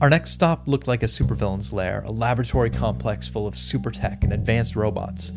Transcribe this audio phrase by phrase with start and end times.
[0.00, 4.24] Our next stop looked like a supervillain's lair, a laboratory complex full of super tech
[4.24, 5.30] and advanced robots.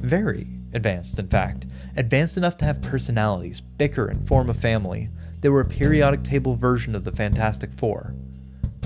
[0.00, 1.66] Very advanced, in fact.
[1.96, 5.08] Advanced enough to have personalities, bicker, and form a family.
[5.40, 8.14] They were a periodic table version of the Fantastic Four.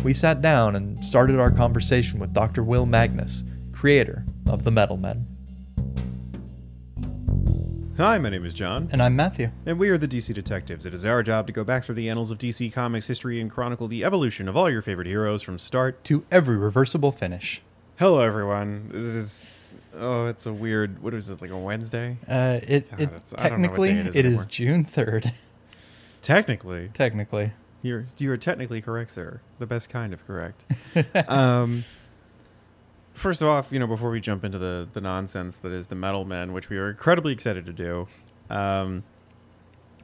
[0.04, 2.62] We sat down and started our conversation with Dr.
[2.62, 3.42] Will Magnus,
[3.72, 5.26] creator of the Metal Men.
[7.98, 9.50] Hi, my name is John, And I'm Matthew.
[9.64, 10.84] and we are the DC Detectives.
[10.84, 13.50] It is our job to go back through the annals of DC Comics history and
[13.50, 16.04] chronicle the evolution of all your favorite heroes from start.
[16.04, 17.62] To every reversible finish.
[17.98, 18.90] Hello, everyone.
[18.92, 19.48] This is
[19.94, 21.02] oh, it's a weird.
[21.02, 22.18] What is it like a Wednesday?
[22.28, 24.46] Uh, it, God, it it's- I don't know what technically it is it is.
[24.46, 25.32] June third.
[26.20, 29.40] Technically, technically, you're you are technically correct, sir.
[29.58, 30.64] The best kind of correct.
[31.28, 31.84] um,
[33.16, 36.24] first off, you know, before we jump into the the nonsense that is the Metal
[36.24, 38.06] Men, which we are incredibly excited to do,
[38.50, 39.02] um,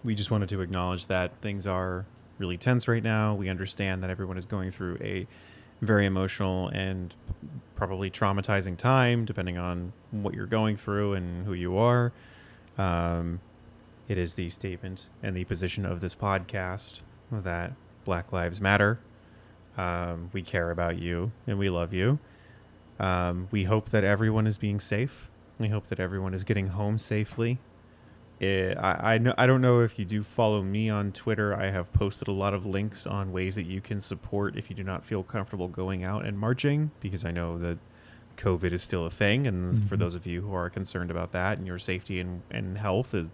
[0.03, 2.07] we just wanted to acknowledge that things are
[2.39, 3.35] really tense right now.
[3.35, 5.27] We understand that everyone is going through a
[5.81, 7.15] very emotional and
[7.75, 12.13] probably traumatizing time, depending on what you're going through and who you are.
[12.79, 13.41] Um,
[14.09, 17.73] it is the statement and the position of this podcast that
[18.05, 18.99] Black Lives Matter.
[19.77, 22.19] Um, we care about you and we love you.
[23.03, 25.29] Um, we hope that everyone is being safe.
[25.59, 27.59] We hope that everyone is getting home safely.
[28.41, 31.55] Eh, I, I, know, I don't know if you do follow me on Twitter.
[31.55, 34.77] I have posted a lot of links on ways that you can support if you
[34.77, 37.79] do not feel comfortable going out and marching, because I know that
[38.37, 39.47] COVID is still a thing.
[39.47, 40.01] And for Mhm.
[40.01, 43.29] those of you who are concerned about that and your safety and, and health is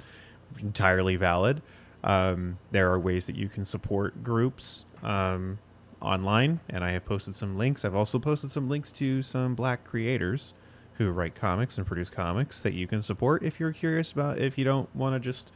[0.60, 1.60] entirely valid,
[2.04, 5.58] um, there are ways that you can support groups um,
[6.00, 6.60] online.
[6.68, 7.84] And I have posted some links.
[7.84, 10.54] I've also posted some links to some black creators
[10.98, 14.58] who write comics and produce comics that you can support if you're curious about if
[14.58, 15.52] you don't want to just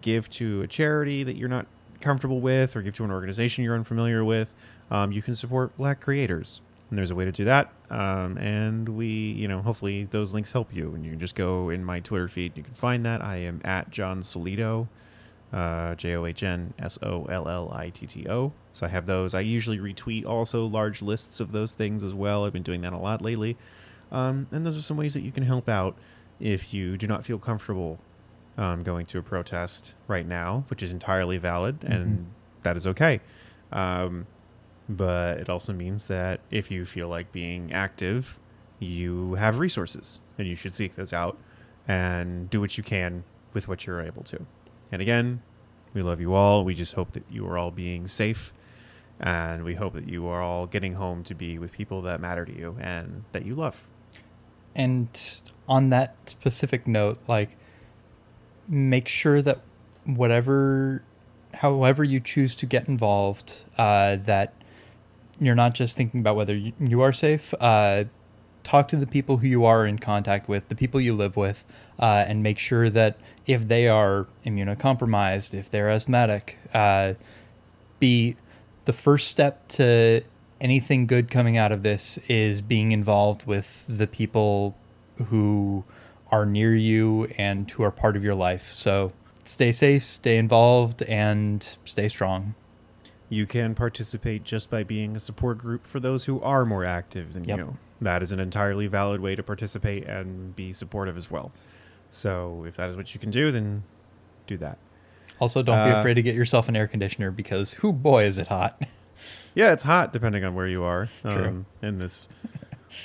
[0.00, 1.66] give to a charity that you're not
[2.00, 4.54] comfortable with or give to an organization you're unfamiliar with
[4.92, 8.88] um, you can support black creators and there's a way to do that um, and
[8.88, 11.98] we you know hopefully those links help you and you can just go in my
[11.98, 14.86] twitter feed you can find that i am at john sollitto
[15.52, 22.04] uh, j-o-h-n-s-o-l-l-i-t-t-o so i have those i usually retweet also large lists of those things
[22.04, 23.56] as well i've been doing that a lot lately
[24.10, 25.96] um, and those are some ways that you can help out
[26.40, 27.98] if you do not feel comfortable
[28.56, 32.26] um, going to a protest right now, which is entirely valid and
[32.62, 33.20] that is okay.
[33.72, 34.26] Um,
[34.88, 38.38] but it also means that if you feel like being active,
[38.78, 41.38] you have resources and you should seek those out
[41.86, 44.44] and do what you can with what you're able to.
[44.90, 45.42] And again,
[45.94, 46.64] we love you all.
[46.64, 48.52] We just hope that you are all being safe
[49.20, 52.44] and we hope that you are all getting home to be with people that matter
[52.44, 53.86] to you and that you love.
[54.74, 55.08] And
[55.68, 57.56] on that specific note, like,
[58.68, 59.60] make sure that
[60.04, 61.02] whatever,
[61.54, 64.54] however you choose to get involved, uh, that
[65.40, 67.54] you're not just thinking about whether you, are safe.
[67.60, 68.04] Uh,
[68.62, 71.64] talk to the people who you are in contact with, the people you live with,
[71.98, 77.14] uh, and make sure that if they are immunocompromised, if they're asthmatic, uh,
[77.98, 78.36] be
[78.88, 80.22] the first step to
[80.62, 84.74] anything good coming out of this is being involved with the people
[85.26, 85.84] who
[86.32, 88.72] are near you and who are part of your life.
[88.72, 89.12] So
[89.44, 92.54] stay safe, stay involved, and stay strong.
[93.28, 97.34] You can participate just by being a support group for those who are more active
[97.34, 97.58] than Yep.
[97.58, 97.76] you.
[98.00, 101.52] That is an entirely valid way to participate and be supportive as well.
[102.08, 103.82] So if that is what you can do, then
[104.46, 104.78] do that.
[105.40, 108.38] Also, don't be Uh, afraid to get yourself an air conditioner because, who boy, is
[108.38, 108.80] it hot.
[109.54, 112.28] Yeah, it's hot depending on where you are um, in this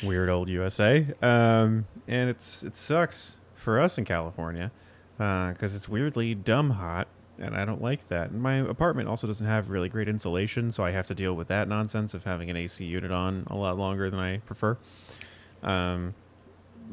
[0.04, 4.70] weird old USA, um, and it's it sucks for us in California
[5.18, 7.08] because it's weirdly dumb hot,
[7.40, 8.30] and I don't like that.
[8.30, 11.48] And my apartment also doesn't have really great insulation, so I have to deal with
[11.48, 14.78] that nonsense of having an AC unit on a lot longer than I prefer.
[15.64, 16.14] Um,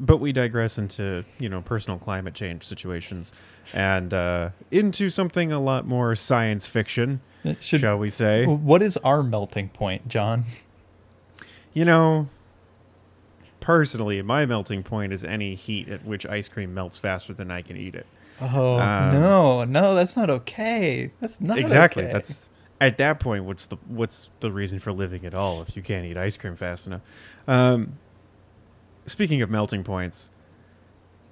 [0.01, 3.31] but we digress into you know personal climate change situations
[3.73, 7.21] and uh, into something a lot more science fiction,
[7.61, 8.45] Should, shall we say?
[8.45, 10.43] what is our melting point, John?
[11.73, 12.27] You know,
[13.59, 17.61] personally, my melting point is any heat at which ice cream melts faster than I
[17.61, 18.05] can eat it.
[18.41, 21.11] Oh Um, no, no, that's not okay.
[21.21, 22.03] That's not exactly.
[22.03, 22.13] okay.
[22.13, 22.49] That's
[22.79, 23.45] at that point.
[23.45, 26.55] What's the what's the reason for living at all if you can't eat ice cream
[26.55, 27.01] fast enough?
[27.47, 27.93] Um,
[29.05, 30.29] speaking of melting points,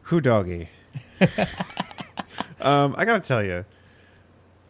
[0.03, 0.69] who doggy?
[2.61, 3.65] um, I gotta tell you,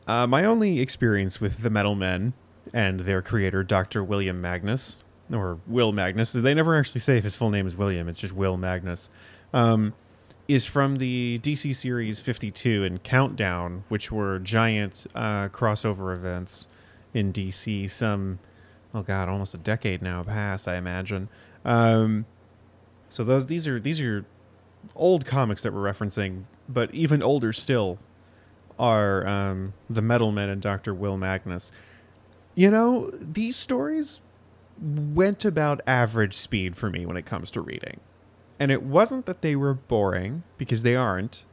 [0.08, 2.34] uh, my only experience with the Metal Men
[2.74, 4.04] and their creator, Dr.
[4.04, 8.08] William Magnus, or Will Magnus, they never actually say if his full name is William,
[8.08, 9.10] it's just Will Magnus,
[9.54, 9.94] um,
[10.48, 16.68] is from the DC series 52 and Countdown, which were giant uh, crossover events
[17.14, 18.40] in DC some
[18.94, 21.30] oh god, almost a decade now past, I imagine.
[21.66, 22.26] Um,
[23.10, 24.26] so those these are these are
[24.96, 28.00] old comics that we're referencing, but even older still
[28.78, 31.72] are um, the Metal Men and Doctor Will Magnus.
[32.56, 34.22] You know, these stories
[34.82, 38.00] went about average speed for me when it comes to reading.
[38.60, 41.46] And it wasn't that they were boring, because they aren't.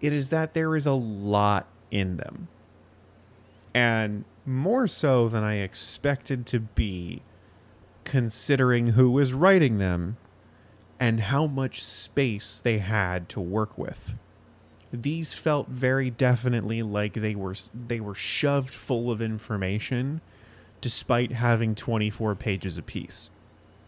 [0.00, 2.48] It is that there is a lot in them.
[3.74, 7.22] And more so than I expected to be,
[8.04, 10.18] considering who was writing them
[11.00, 14.14] and how much space they had to work with.
[14.92, 20.20] These felt very definitely like they were they were shoved full of information
[20.80, 23.30] despite having 24 pages apiece.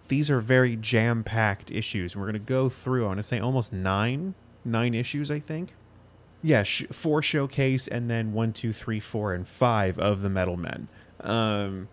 [0.09, 2.17] These are very jam-packed issues.
[2.17, 5.75] We're going to go through, I want to say almost 9 9 issues, I think.
[6.43, 10.57] Yeah, sh- four showcase and then one, two, three, four, and five of the Metal
[10.57, 10.89] Men.
[11.21, 11.89] Um,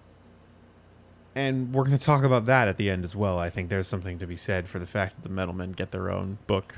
[1.36, 3.40] and we're going to talk about that at the end as well.
[3.40, 5.92] I think there's something to be said for the fact that the Metal Men get
[5.92, 6.76] their own book,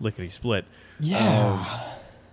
[0.00, 0.64] lickety split.
[0.98, 1.52] Yeah.
[1.52, 1.90] Um,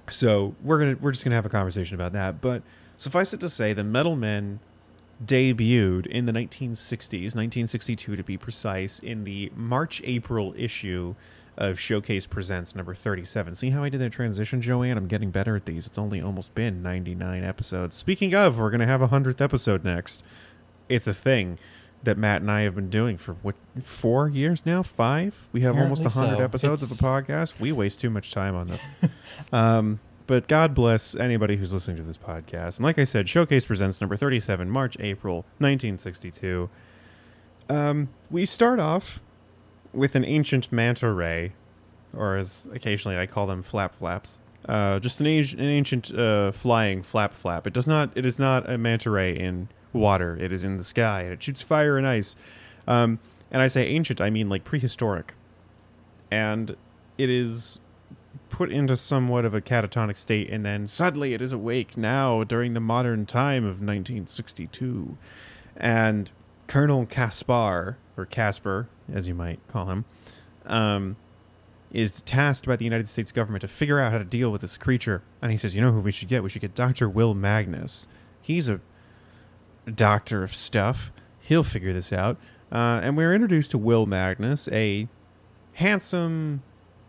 [0.09, 2.41] so we're gonna we're just gonna have a conversation about that.
[2.41, 2.61] But
[2.97, 4.59] suffice it to say, the Metal Men
[5.23, 11.15] debuted in the 1960s, 1962 to be precise, in the March April issue
[11.57, 13.55] of Showcase Presents number 37.
[13.55, 14.97] See how I did that transition, Joanne?
[14.97, 15.87] I'm getting better at these.
[15.87, 17.95] It's only almost been 99 episodes.
[17.95, 20.23] Speaking of, we're gonna have a hundredth episode next.
[20.89, 21.57] It's a thing
[22.03, 24.83] that Matt and I have been doing for what four years now?
[24.83, 25.47] Five?
[25.51, 26.43] We have almost Apparently almost 100 so.
[26.43, 27.59] episodes of the podcast.
[27.59, 28.87] We waste too much time on this.
[29.51, 32.77] um, but God bless anybody who's listening to this podcast.
[32.77, 36.69] And like I said, Showcase Presents number 37, March, April 1962.
[37.69, 39.21] Um, we start off
[39.93, 41.53] with an ancient manta ray,
[42.15, 44.39] or as occasionally I call them, flap flaps.
[44.67, 47.67] Uh, just an, age, an ancient uh, flying flap flap.
[47.67, 48.09] It does not.
[48.15, 50.37] It is not a manta ray in water.
[50.39, 52.35] It is in the sky, and it shoots fire and ice.
[52.87, 53.19] Um,
[53.51, 55.33] and I say ancient, I mean like prehistoric.
[56.29, 56.75] And
[57.17, 57.79] it is
[58.49, 62.73] put into somewhat of a catatonic state, and then suddenly it is awake now during
[62.73, 65.17] the modern time of 1962.
[65.77, 66.31] And
[66.67, 70.05] Colonel Caspar, or Casper, as you might call him,
[70.65, 71.15] um,
[71.91, 74.77] is tasked by the United States government to figure out how to deal with this
[74.77, 75.21] creature.
[75.41, 76.43] And he says, You know who we should get?
[76.43, 77.09] We should get Dr.
[77.09, 78.07] Will Magnus.
[78.41, 78.79] He's a
[79.91, 81.11] doctor of stuff.
[81.39, 82.37] He'll figure this out.
[82.71, 85.07] Uh, and we're introduced to Will Magnus, a
[85.73, 86.63] handsome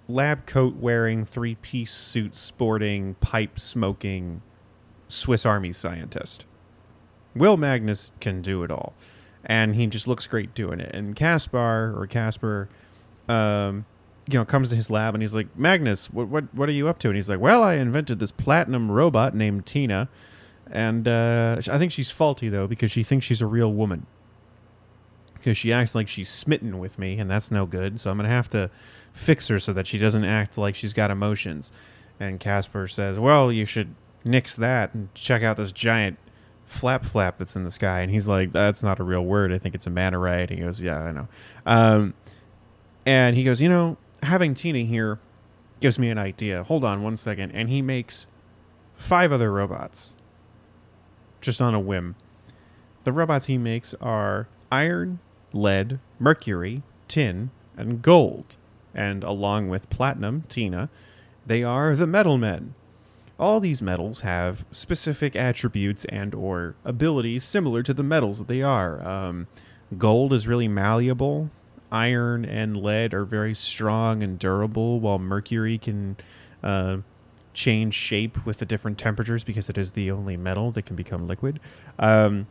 [0.08, 4.42] lab coat wearing, three piece suit sporting, pipe smoking
[5.08, 6.44] Swiss Army scientist.
[7.34, 8.94] Will Magnus can do it all.
[9.44, 10.92] And he just looks great doing it.
[10.94, 12.68] And Caspar, or Casper,
[13.28, 13.84] um,
[14.28, 16.88] you know, comes to his lab and he's like, Magnus, what, what, what are you
[16.88, 17.08] up to?
[17.08, 20.08] And he's like, Well, I invented this platinum robot named Tina.
[20.70, 24.06] And uh, I think she's faulty, though, because she thinks she's a real woman.
[25.34, 28.00] Because she acts like she's smitten with me, and that's no good.
[28.00, 28.70] So I'm going to have to
[29.12, 31.70] fix her so that she doesn't act like she's got emotions.
[32.18, 36.18] And Casper says, Well, you should nix that and check out this giant
[36.64, 38.00] flap flap that's in the sky.
[38.00, 39.52] And he's like, That's not a real word.
[39.52, 40.42] I think it's a manta ray.
[40.42, 41.28] And he goes, Yeah, I know.
[41.64, 42.14] Um,
[43.04, 45.20] and he goes, You know, having Tina here
[45.80, 46.64] gives me an idea.
[46.64, 47.52] Hold on one second.
[47.52, 48.26] And he makes
[48.96, 50.14] five other robots
[51.40, 52.16] just on a whim.
[53.04, 55.20] The robots he makes are iron,
[55.52, 58.56] lead, mercury, tin, and gold.
[58.94, 60.88] And along with platinum, Tina,
[61.46, 62.74] they are the metal men.
[63.38, 68.62] All these metals have specific attributes and or abilities similar to the metals that they
[68.62, 69.06] are.
[69.06, 69.46] Um,
[69.98, 71.50] gold is really malleable.
[71.92, 76.16] Iron and lead are very strong and durable, while mercury can
[76.62, 76.98] uh,
[77.56, 81.26] change shape with the different temperatures because it is the only metal that can become
[81.26, 81.58] liquid
[81.98, 82.46] um,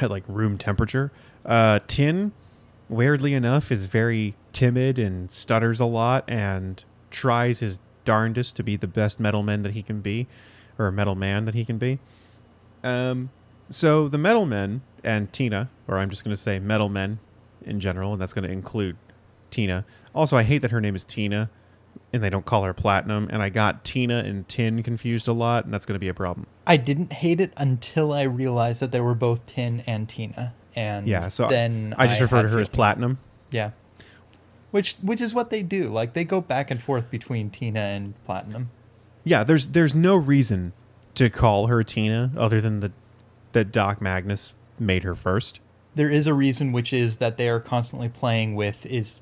[0.00, 1.12] at like room temperature.
[1.44, 2.32] Uh, tin,
[2.88, 8.74] weirdly enough, is very timid and stutters a lot and tries his darndest to be
[8.76, 10.26] the best metal man that he can be,
[10.78, 11.98] or a metal man that he can be.
[12.82, 13.30] Um,
[13.68, 17.18] so the metal men and Tina, or I'm just going to say metal men
[17.62, 18.96] in general, and that's going to include
[19.50, 19.84] Tina.
[20.14, 21.50] Also, I hate that her name is Tina
[22.16, 25.64] and they don't call her platinum and i got tina and tin confused a lot
[25.64, 28.90] and that's going to be a problem I didn't hate it until I realized that
[28.90, 32.58] they were both Tin and Tina, and yeah so then i just refer to her
[32.58, 33.18] as platinum
[33.52, 33.70] Yeah,
[34.72, 35.84] which which is what they do.
[35.84, 38.70] Like they go back and forth between Tina and Platinum.
[39.22, 40.72] yeah there's there's no reason
[41.14, 42.92] to call her tina other than the
[43.52, 45.60] that doc magnus made her first
[45.94, 49.20] There is a reason, which is that they are constantly playing with is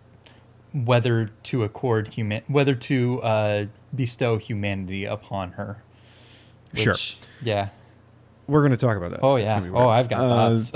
[0.74, 3.64] whether to accord human, whether to uh,
[3.94, 5.82] bestow humanity upon her.
[6.74, 6.96] Sure.
[7.40, 7.68] Yeah.
[8.48, 9.64] we're going to talk about that Oh yeah.
[9.72, 9.88] Oh.
[9.88, 10.72] I've got Uh, thoughts.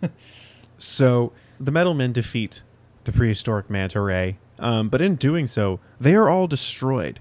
[0.78, 2.62] so the metal men defeat
[3.04, 7.20] the prehistoric manta ray, um, but in doing so, they are all destroyed.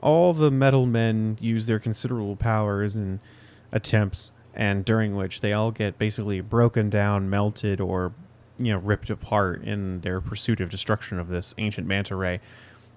[0.00, 3.18] All the metal men use their considerable powers and
[3.72, 8.12] attempts, and during which they all get basically broken down, melted, or
[8.64, 12.40] you know ripped apart in their pursuit of destruction of this ancient manta ray.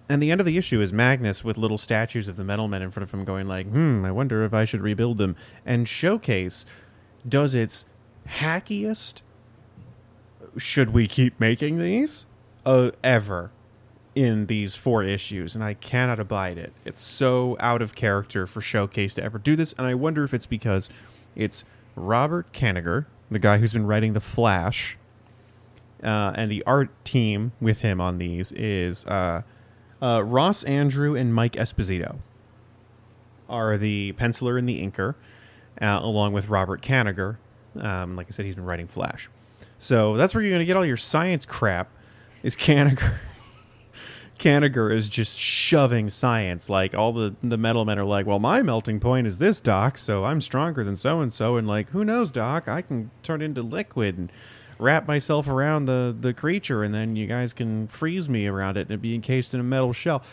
[0.07, 2.84] And the end of the issue is Magnus with little statues of the metal men
[2.84, 5.88] in front of him, going like, "Hmm, I wonder if I should rebuild them." And
[5.88, 6.65] Showcase
[7.27, 7.86] does its
[8.27, 9.22] hackiest.
[10.57, 12.25] Should we keep making these?
[12.65, 13.51] Uh, ever
[14.15, 16.72] in these four issues, and I cannot abide it.
[16.86, 20.34] It's so out of character for Showcase to ever do this, and I wonder if
[20.34, 20.89] it's because
[21.36, 24.98] it's Robert Kanigher, the guy who's been writing The Flash,
[26.05, 29.41] uh, and the art team with him on these is uh,
[30.01, 32.19] uh, Ross Andru and Mike Esposito
[33.50, 35.15] are the penciler and the inker,
[35.81, 37.38] uh, along with Robert Kanigher.
[37.79, 39.29] Um, like I said, he's been writing Flash.
[39.77, 41.89] So that's where you're going to get all your science crap.
[42.43, 43.17] Is Kanigher?
[44.38, 46.69] Kanigher is just shoving science.
[46.69, 49.97] Like all the the metal men are like, well, my melting point is this, Doc.
[49.97, 51.55] So I'm stronger than so and so.
[51.55, 52.67] And like, who knows, Doc?
[52.67, 54.31] I can turn into liquid and
[54.77, 58.82] wrap myself around the the creature, and then you guys can freeze me around it
[58.82, 60.24] and it'd be encased in a metal shell.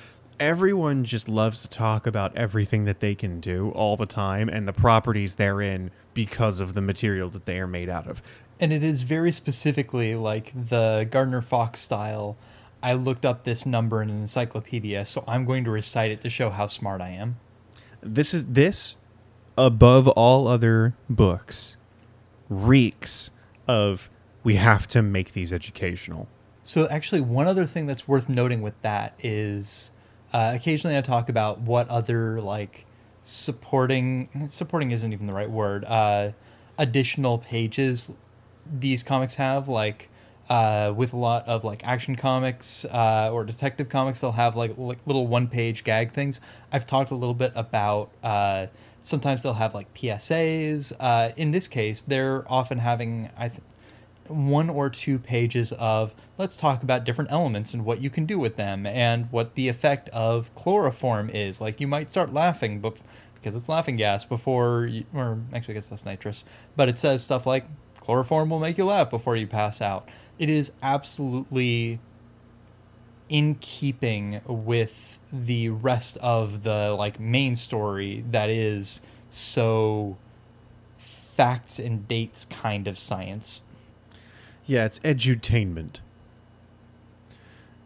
[0.40, 4.66] Everyone just loves to talk about everything that they can do all the time and
[4.66, 8.22] the properties therein because of the material that they are made out of.
[8.58, 12.36] And it is very specifically like the Gardner Fox style.
[12.82, 16.30] I looked up this number in an encyclopedia, so I'm going to recite it to
[16.30, 17.36] show how smart I am.
[18.00, 18.96] This is this
[19.56, 21.76] above all other books
[22.48, 23.30] reeks
[23.68, 24.10] of
[24.42, 26.28] we have to make these educational.
[26.62, 29.90] So, actually, one other thing that's worth noting with that is
[30.32, 32.86] uh, occasionally I talk about what other like
[33.22, 35.84] supporting supporting isn't even the right word.
[35.86, 36.32] Uh,
[36.78, 38.12] additional pages
[38.78, 40.08] these comics have, like
[40.48, 44.76] uh, with a lot of like action comics uh, or detective comics, they'll have like,
[44.76, 46.40] like little one page gag things.
[46.72, 48.10] I've talked a little bit about.
[48.22, 48.66] Uh,
[49.00, 50.92] sometimes they'll have like PSAs.
[50.98, 53.62] Uh, in this case, they're often having I th-
[54.28, 58.38] one or two pages of let's talk about different elements and what you can do
[58.38, 61.60] with them and what the effect of chloroform is.
[61.60, 63.00] Like you might start laughing, but
[63.34, 66.44] because it's laughing gas before, you, or actually, I guess that's nitrous.
[66.76, 67.66] But it says stuff like
[68.00, 70.08] chloroform will make you laugh before you pass out.
[70.38, 71.98] It is absolutely
[73.28, 79.00] in keeping with the rest of the like main story that is
[79.30, 80.16] so
[80.98, 83.62] facts and dates kind of science.
[84.66, 86.00] Yeah, it's edutainment.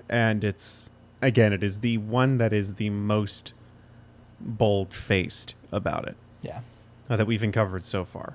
[0.09, 0.90] And it's
[1.23, 3.54] again, it is the one that is the most
[4.40, 6.16] bold faced about it.
[6.42, 6.61] Yeah.
[7.09, 8.35] Uh, that we've uncovered so far.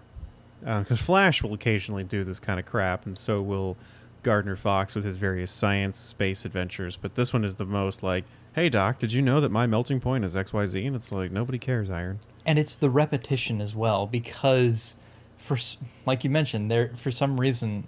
[0.61, 3.77] Because uh, Flash will occasionally do this kind of crap, and so will
[4.23, 6.97] Gardner Fox with his various science space adventures.
[6.97, 9.99] But this one is the most like, hey, Doc, did you know that my melting
[9.99, 10.85] point is XYZ?
[10.85, 12.19] And it's like, nobody cares, Iron.
[12.45, 14.95] And it's the repetition as well, because
[15.37, 15.57] for
[16.05, 17.85] like you mentioned, there for some reason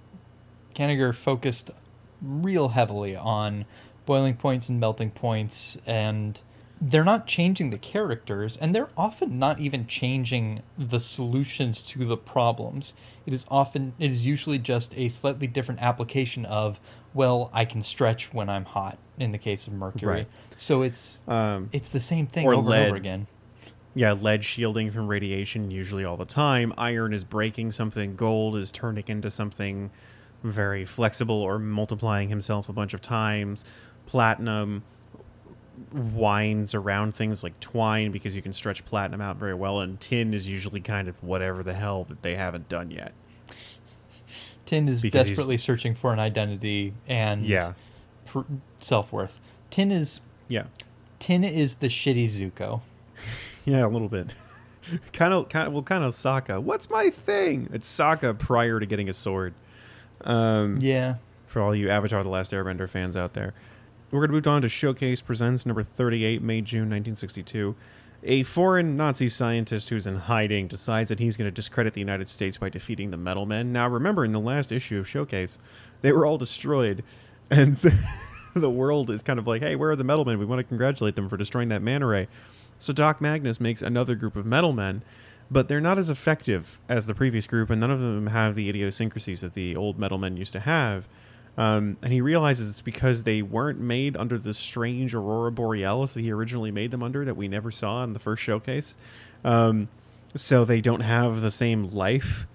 [0.74, 1.72] Kanigher focused
[2.22, 3.66] real heavily on
[4.06, 6.40] boiling points and melting points, and
[6.82, 12.18] they're not changing the characters, and they're often not even changing the solutions to the
[12.18, 12.94] problems.
[13.26, 16.80] It is often, it is usually just a slightly different application of,
[17.14, 18.98] well, I can stretch when I'm hot.
[19.20, 20.28] In the case of Mercury, Right.
[20.58, 22.80] so it's Um, it's the same thing over lead.
[22.80, 23.28] and over again.
[23.94, 26.74] yeah, lead shielding from radiation usually all the time.
[26.80, 28.16] Iron is breaking something.
[28.16, 29.92] Gold is turning into something
[30.44, 33.66] very flexible or multiplying himself a bunch of times.
[34.06, 34.84] Platinum
[35.92, 39.80] winds around things like twine because you can stretch platinum out very well.
[39.82, 43.14] And tin is usually kind of whatever the hell that they haven't done yet.
[44.66, 47.74] Tin is Because desperately searching for an identity and Yeah.
[48.26, 48.42] pr-
[48.80, 49.40] self worth.
[49.70, 50.66] Tin is Yeah.
[51.20, 52.82] Tin is the shitty Zuko.
[53.66, 54.34] Yeah, a little bit.
[55.14, 56.62] kind of, kind of, well, kind of Sokka.
[56.62, 57.70] What's my thing?
[57.72, 59.54] It's Sokka prior to getting a sword.
[60.24, 61.16] Um, Yeah.
[61.48, 63.54] for all you Avatar: The Last Airbender fans out there.
[64.12, 67.76] We're going to move on to Showcase Presents number 38, May June 1962.
[68.26, 72.30] A foreign Nazi scientist who's in hiding decides that he's going to discredit the United
[72.30, 73.74] States by defeating the Metal Men.
[73.74, 75.58] Now, remember, in the last issue of Showcase,
[76.02, 77.04] they were all destroyed,
[77.52, 77.76] and
[78.56, 80.38] the world is kind of like, hey, where are the Metal Men?
[80.40, 82.28] We want to congratulate them for destroying that man ray.
[82.80, 85.02] So Doc Magnus makes another group of Metal Men,
[85.54, 88.70] but they're not as effective as the previous group, and none of them have the
[88.70, 91.08] idiosyncrasies that the old Metal Men used to have.
[91.58, 96.22] Um, and he realizes it's because they weren't made under the strange Aurora Borealis that
[96.22, 98.96] he originally made them under that we never saw in the first showcase.
[99.46, 99.90] Um,
[100.36, 102.48] so they don't have the same life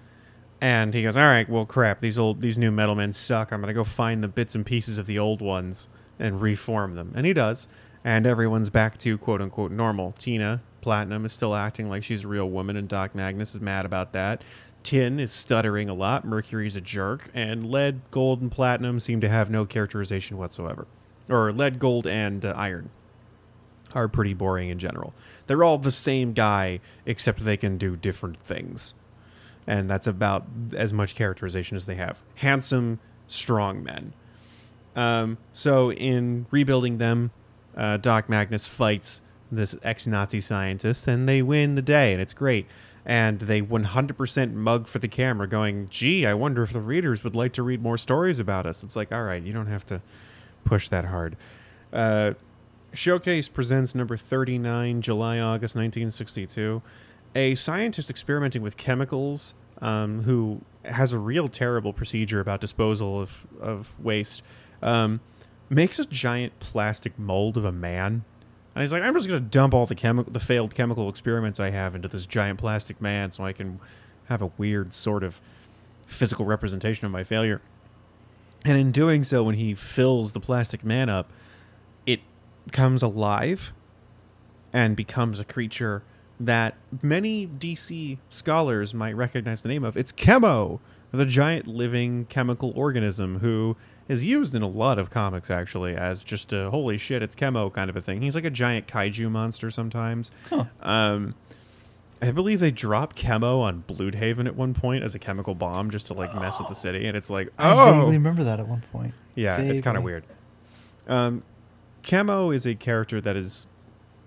[0.61, 2.01] And he goes, "All right, well, crap.
[2.01, 3.51] These old, these new metal men suck.
[3.53, 5.87] I'm gonna go find the bits and pieces of the old ones
[6.19, 7.67] and reform them." And he does,
[8.03, 10.13] and everyone's back to quote unquote normal.
[10.13, 13.85] Tina Platinum is still acting like she's a real woman, and Doc Magnus is mad
[13.85, 14.43] about that.
[14.81, 16.23] Tin is stuttering a lot.
[16.23, 20.87] Mercury's a jerk, and Lead, Gold, and Platinum seem to have no characterization whatsoever.
[21.27, 22.89] Or Lead, Gold, and uh, Iron
[23.93, 25.13] are pretty boring in general.
[25.47, 28.93] They're all the same guy, except they can do different things
[29.69, 32.23] and that's about as much characterization as they have.
[32.35, 34.13] Handsome, strong men.
[34.95, 37.29] Um, so in rebuilding them,
[37.79, 39.21] uh, Doc Magnus fights
[39.51, 42.67] this ex-Nazi scientist, and they win the day, and it's great.
[43.05, 47.35] And they 100% mug for the camera, going, "Gee, I wonder if the readers would
[47.35, 50.01] like to read more stories about us." It's like, all right, you don't have to
[50.63, 51.35] push that hard.
[51.91, 52.33] Uh,
[52.93, 56.81] Showcase presents number 39, July August 1962
[57.35, 63.47] a scientist experimenting with chemicals um, who has a real terrible procedure about disposal of,
[63.61, 64.41] of waste
[64.81, 65.19] um,
[65.69, 68.23] makes a giant plastic mold of a man
[68.75, 71.59] and he's like i'm just going to dump all the chemical the failed chemical experiments
[71.59, 73.79] i have into this giant plastic man so i can
[74.25, 75.41] have a weird sort of
[76.05, 77.61] physical representation of my failure
[78.65, 81.31] and in doing so when he fills the plastic man up
[82.05, 82.19] it
[82.71, 83.73] comes alive
[84.73, 86.03] and becomes a creature
[86.39, 89.97] that many DC scholars might recognize the name of.
[89.97, 90.79] It's Chemo,
[91.11, 93.75] the giant living chemical organism who
[94.09, 97.71] is used in a lot of comics actually as just a holy shit, it's Chemo
[97.71, 98.21] kind of a thing.
[98.21, 100.31] He's like a giant kaiju monster sometimes.
[100.49, 100.65] Huh.
[100.81, 101.35] Um,
[102.21, 106.07] I believe they drop Chemo on Blüdhaven at one point as a chemical bomb just
[106.07, 108.67] to like mess with the city, and it's like, I oh, vaguely remember that at
[108.67, 109.13] one point.
[109.35, 110.25] yeah, it's kind of weird.
[111.07, 111.43] Um,
[112.03, 113.67] Chemo is a character that is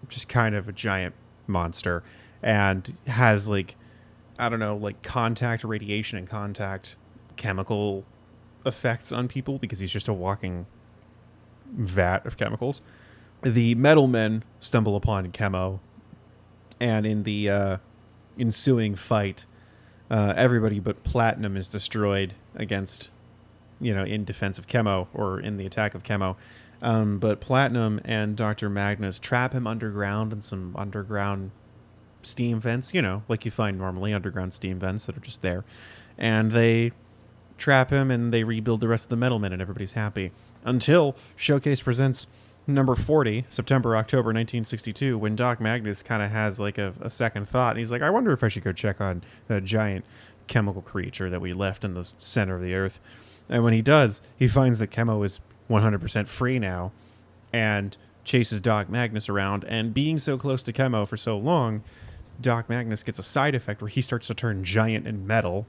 [0.09, 1.15] just kind of a giant
[1.47, 2.03] monster
[2.43, 3.77] and has like
[4.39, 6.97] I don't know, like contact radiation and contact
[7.37, 8.05] chemical
[8.64, 10.66] effects on people because he's just a walking
[11.72, 12.83] vat of chemicals.
[13.42, 15.81] The metal men stumble upon Chemo,
[16.79, 17.77] and in the uh,
[18.38, 19.46] ensuing fight,
[20.11, 23.11] uh, everybody but Platinum is destroyed against,
[23.81, 26.37] you know, in defense of Chemo or in the attack of Chemo.
[26.81, 28.68] Um, but Platinum and Dr.
[28.68, 31.53] Magnus trap him underground in some underground
[32.22, 35.64] steam vents, you know, like you find normally underground steam vents that are just there.
[36.18, 36.92] And they
[37.59, 40.33] trap him and they rebuild the rest of the metal men and everybody's happy.
[40.65, 42.27] Until Showcase presents
[42.67, 47.49] number 40, September, October 1962, when Doc Magnus kind of has like a, a second
[47.49, 47.71] thought.
[47.71, 50.05] And he's like, I wonder if I should go check on that giant
[50.47, 53.01] chemical creature that we left in the center of the earth.
[53.49, 56.93] And when he does, he finds that Chemo is 100% free now
[57.53, 59.65] and chases Doc Magnus around.
[59.65, 61.83] And being so close to Chemo for so long,
[62.41, 65.67] Doc Magnus gets a side effect where he starts to turn giant and metal.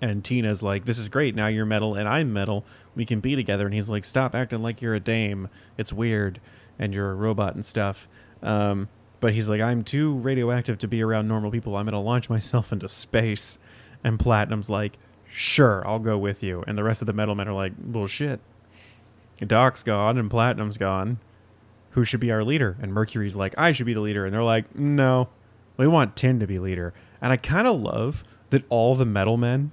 [0.00, 1.34] And Tina's like, This is great.
[1.34, 2.64] Now you're metal and I'm metal.
[2.94, 3.66] We can be together.
[3.66, 5.48] And he's like, Stop acting like you're a dame.
[5.76, 6.40] It's weird.
[6.78, 8.08] And you're a robot and stuff.
[8.42, 8.88] Um,
[9.20, 11.76] but he's like, I'm too radioactive to be around normal people.
[11.76, 13.58] I'm to launch myself into space.
[14.02, 16.64] And Platinum's like, Sure, I'll go with you.
[16.66, 18.40] And the rest of the metal men are like, Well, shit.
[19.46, 21.18] Doc's gone and Platinum's gone.
[21.90, 22.76] Who should be our leader?
[22.80, 24.24] And Mercury's like, I should be the leader.
[24.24, 25.28] And they're like, No,
[25.76, 26.94] we want Tin to be leader.
[27.20, 29.70] And I kind of love that all the metal men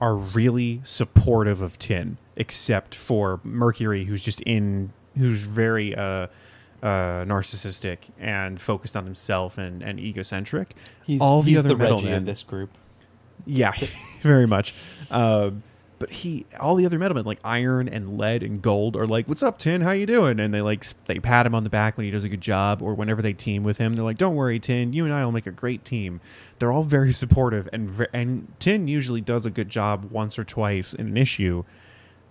[0.00, 6.26] are really supportive of Tin, except for Mercury, who's just in, who's very uh,
[6.82, 10.74] uh, narcissistic and focused on himself and, and egocentric.
[11.06, 12.70] He's, all the he's other the metal Reggie men, of this group.
[13.46, 13.72] yeah,
[14.22, 14.74] very much.
[15.10, 15.62] Um,
[15.98, 19.42] but he, all the other metalmen, like Iron and Lead and Gold, are like, "What's
[19.42, 19.80] up, Tin?
[19.80, 22.24] How you doing?" And they like they pat him on the back when he does
[22.24, 24.92] a good job, or whenever they team with him, they're like, "Don't worry, Tin.
[24.92, 26.20] You and I will make a great team."
[26.58, 30.92] They're all very supportive, and and Tin usually does a good job once or twice
[30.92, 31.64] in an issue,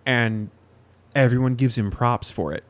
[0.06, 0.52] and
[1.16, 2.64] everyone gives him props for it.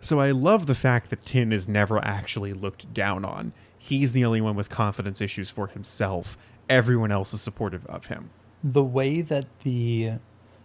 [0.00, 3.52] So I love the fact that Tin is never actually looked down on.
[3.78, 6.36] He's the only one with confidence issues for himself.
[6.68, 8.30] Everyone else is supportive of him.
[8.72, 10.12] The way that the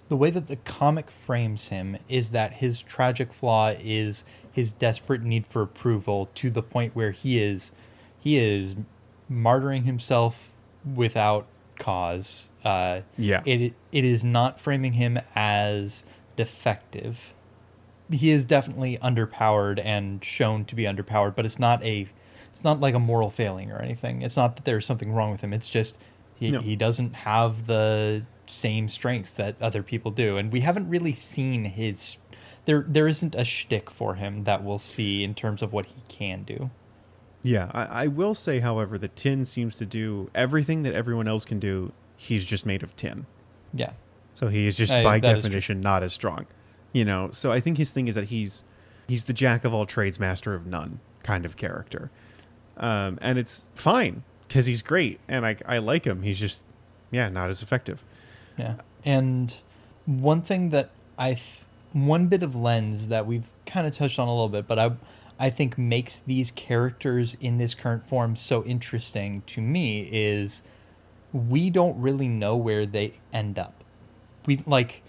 [0.10, 5.22] the way that the comic frames him is that his tragic flaw is his desperate
[5.22, 7.72] need for approval to the point where he is
[8.20, 8.76] he is
[9.32, 10.52] martyring himself
[10.96, 11.46] without
[11.80, 12.50] cause.
[12.64, 13.42] Uh, Yeah.
[13.46, 16.04] it it is not framing him as
[16.36, 17.34] defective.
[18.12, 22.08] He is definitely underpowered and shown to be underpowered, but it's not a
[22.52, 24.24] it's not like a moral failing or anything.
[24.24, 25.54] It's not that there's something wrong with him.
[25.54, 25.98] It's just
[26.42, 26.60] he, No.
[26.60, 31.64] he doesn't have the same strengths that other people do, and we haven't really seen
[31.64, 32.18] his.
[32.66, 36.02] There there isn't a shtick for him that we'll see in terms of what he
[36.10, 36.70] can do.
[37.44, 41.46] Yeah, I, I will say, however, that tin seems to do everything that everyone else
[41.46, 41.92] can do.
[42.18, 43.26] He's just made of tin,
[43.74, 43.94] Yeah.
[44.34, 45.42] so he is just Uh, by that is true.
[45.50, 46.46] definition not as strong.
[46.94, 48.64] You know, so I think his thing is that he's
[49.08, 52.12] he's the jack of all trades, master of none kind of character,
[52.78, 56.24] um, and it's fine because he's great and I I like him.
[56.24, 56.64] He's just
[57.10, 58.04] yeah not as effective.
[58.58, 58.76] Yeah.
[59.06, 59.56] And
[60.06, 64.28] one thing that I, th- one bit of lens that we've kind of touched on
[64.28, 64.92] a little bit, but I,
[65.40, 70.64] I think makes these characters in this current form so interesting to me is
[71.34, 73.84] we don't really know where they end up.
[74.46, 75.02] We like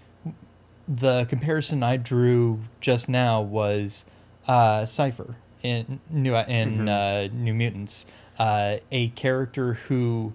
[0.89, 4.07] the comparison I drew just now was
[4.47, 6.89] uh, Cypher in New in Mhm.
[6.89, 8.07] uh, New Mutants,
[8.43, 10.33] uh, a character who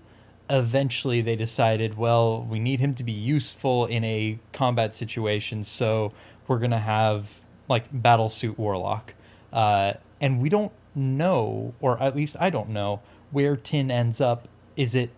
[0.49, 6.13] eventually they decided, well, we need him to be useful in a combat situation, so
[6.47, 9.13] we're gonna have like battle suit Warlock,
[9.51, 14.47] uh, and we don't know, or at least I don't know, where Tin ends up.
[14.77, 15.09] Is it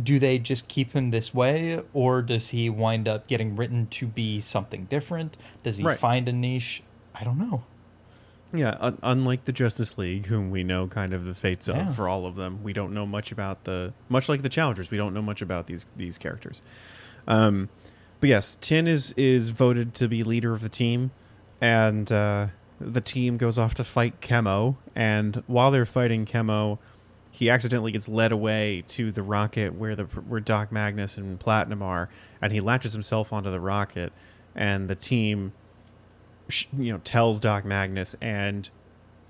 [0.00, 4.06] do they just keep him this way or does he wind up getting written to
[4.06, 5.98] be something different does he Right.
[5.98, 6.84] find a niche
[7.16, 7.64] i don't know
[8.52, 11.92] Yeah, un- unlike the Justice League, whom we know kind of the fates of Yeah.
[11.92, 14.90] for all of them, we don't know much about the much like the Challengers.
[14.90, 16.62] We don't know much about these these characters.
[17.26, 17.68] Um,
[18.20, 21.10] but yes, Tin is is voted to be leader of the team,
[21.60, 22.46] and uh,
[22.80, 24.76] the team goes off to fight Chemo.
[24.94, 26.78] And while they're fighting Chemo,
[27.30, 31.82] he accidentally gets led away to the rocket where the where Doc Magnus and Platinum
[31.82, 32.08] are,
[32.40, 34.10] and he latches himself onto the rocket,
[34.54, 35.52] and the team
[36.76, 38.70] you know tells Doc Magnus and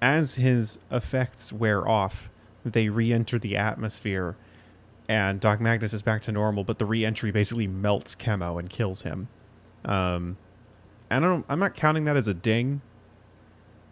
[0.00, 2.30] as his effects wear off
[2.64, 4.36] they re-enter the atmosphere
[5.08, 9.02] and Doc Magnus is back to normal but the re-entry basically melts Chemo and kills
[9.02, 9.28] him.
[9.84, 10.36] Um
[11.10, 12.82] I don't I'm not counting that as a ding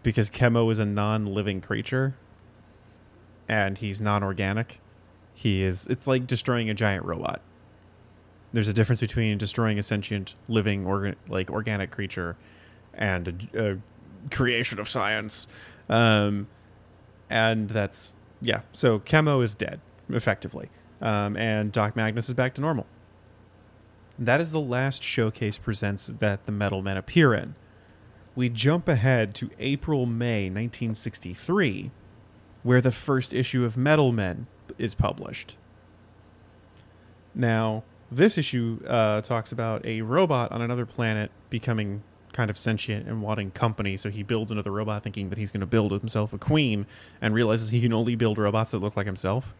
[0.02, 2.16] because Chemo is a non-living creature
[3.48, 4.80] and he's non-organic.
[5.34, 7.40] He is it's like destroying a giant robot.
[8.52, 12.36] There's a difference between destroying a sentient living organ like organic creature
[12.96, 13.78] and a, a
[14.30, 15.46] creation of science.
[15.88, 16.48] Um,
[17.28, 20.68] and that's yeah so chemo is dead effectively.
[21.00, 22.86] Um, and doc magnus is back to normal.
[24.18, 27.54] That is the last showcase presents that the metal men appear in.
[28.34, 31.90] We jump ahead to april may 1963
[32.62, 34.46] where the first issue of metal men
[34.78, 35.56] is published.
[37.34, 42.02] Now, this issue uh, talks about a robot on another planet becoming
[42.36, 43.96] kind of sentient and wanting company.
[43.96, 46.86] So he builds another robot thinking that he's going to build himself a queen
[47.20, 49.54] and realizes he can only build robots that look like himself.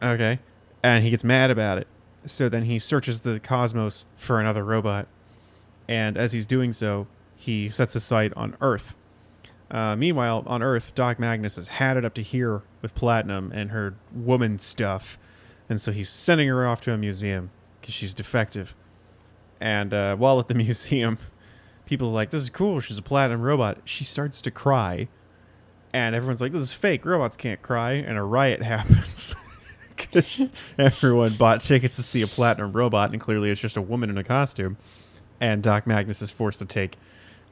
[0.00, 0.38] Okay.
[0.82, 1.88] And he gets mad about it.
[2.24, 5.08] So then he searches the cosmos for another robot.
[5.88, 8.94] And as he's doing so, he sets his sight on Earth.
[9.68, 13.70] Uh, meanwhile, on Earth, Doc Magnus has had it up to here with Platinum and
[13.70, 15.18] her woman stuff.
[15.68, 17.50] And so he's sending her off to a museum
[17.80, 18.76] because she's defective.
[19.60, 21.18] And uh, while at the museum,
[21.92, 22.80] people are like, This is cool.
[22.80, 23.78] She's a platinum robot.
[23.84, 25.08] She starts to cry.
[25.92, 27.04] And everyone's like, This is fake.
[27.04, 27.92] Robots can't cry.
[27.92, 29.36] And a riot happens.
[29.94, 33.12] Because everyone bought tickets to see a platinum robot.
[33.12, 34.78] And clearly it's just a woman in a costume.
[35.38, 36.96] And Doc Magnus is forced to take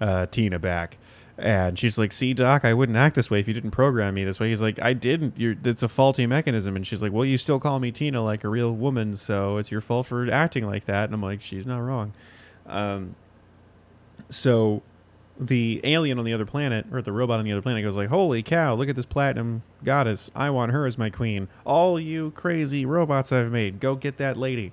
[0.00, 0.96] uh, Tina back.
[1.37, 4.24] And she's like, "See, Doc, I wouldn't act this way if you didn't program me
[4.24, 5.38] this way." He's like, "I didn't.
[5.38, 8.44] You're, it's a faulty mechanism." And she's like, "Well, you still call me Tina like
[8.44, 11.66] a real woman, so it's your fault for acting like that." And I'm like, "She's
[11.66, 12.12] not wrong."
[12.66, 13.14] Um,
[14.30, 14.82] so
[15.38, 18.08] the alien on the other planet, or the robot on the other planet, goes like,
[18.08, 18.74] "Holy cow!
[18.74, 20.30] Look at this platinum goddess.
[20.34, 21.48] I want her as my queen.
[21.64, 24.72] All you crazy robots I've made, go get that lady."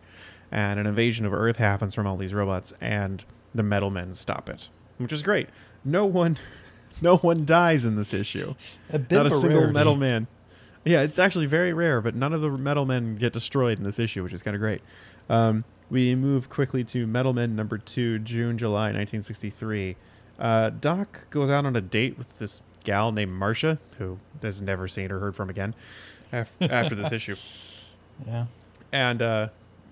[0.52, 4.50] And an invasion of Earth happens from all these robots, and the metal men stop
[4.50, 5.48] it, which is great.
[5.84, 6.38] No one,
[7.02, 8.56] no one dies in this issue.
[8.90, 9.74] a Not a a single rarity.
[9.74, 10.28] metal man.
[10.86, 14.00] Yeah, it's actually very rare, but none of the metal men get destroyed in this
[14.00, 14.82] issue, which is kind of great.
[15.30, 19.96] Um, we move quickly to Metal Men number two, June, July, 1963.
[20.40, 24.88] Uh, Doc goes out on a date with this gal named Marcia, who has never
[24.88, 25.74] seen or heard from again
[26.32, 27.36] after, after this issue.
[28.26, 28.46] yeah
[28.92, 29.50] And uh,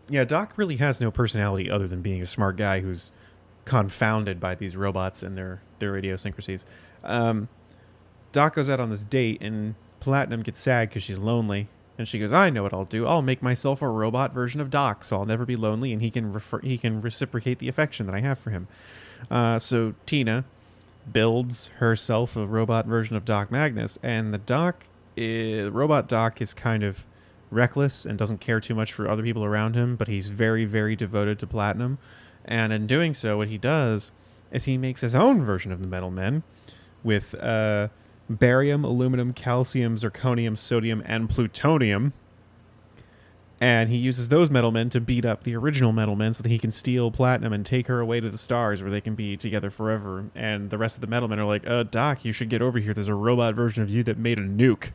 [0.09, 3.11] yeah, Doc really has no personality other than being a smart guy who's
[3.65, 6.65] confounded by these robots and their their idiosyncrasies.
[7.03, 7.47] Um,
[8.31, 12.19] Doc goes out on this date, and Platinum gets sad because she's lonely, and she
[12.19, 13.05] goes, "I know what I'll do.
[13.05, 16.11] I'll make myself a robot version of Doc, so I'll never be lonely, and he
[16.11, 18.67] can refer- he can reciprocate the affection that I have for him."
[19.31, 20.45] Uh, so Tina
[21.11, 26.53] builds herself a robot version of Doc Magnus, and the Doc, is, robot Doc, is
[26.53, 27.05] kind of
[27.51, 30.95] reckless and doesn't care too much for other people around him, but he's very, very
[30.95, 31.97] devoted to Platinum.
[32.43, 34.11] And in doing so, what he does
[34.51, 36.43] is he makes his own version of the Metal Men
[37.03, 37.89] with uh,
[38.29, 42.13] barium, aluminum, calcium, zirconium, sodium, and plutonium.
[43.61, 46.49] And he uses those metal men to beat up the original metal men so that
[46.49, 49.37] he can steal platinum and take her away to the stars where they can be
[49.37, 50.25] together forever.
[50.35, 52.79] And the rest of the metal men are like, uh, Doc, you should get over
[52.79, 52.93] here.
[52.93, 54.91] There's a robot version of you that made a nuke.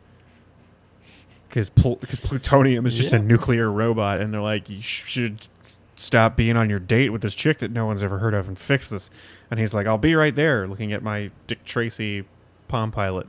[1.49, 4.21] Because pl- cause plutonium is just a nuclear robot.
[4.21, 5.49] And they're like, you sh- should
[5.97, 8.59] stop being on your date with this chick that no one's ever heard of and
[8.59, 9.11] fix this.
[9.51, 12.25] And he's like, I'll be right there looking at my Dick Tracy
[12.71, 13.29] Palm Pilot.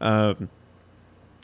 [0.00, 0.48] Um,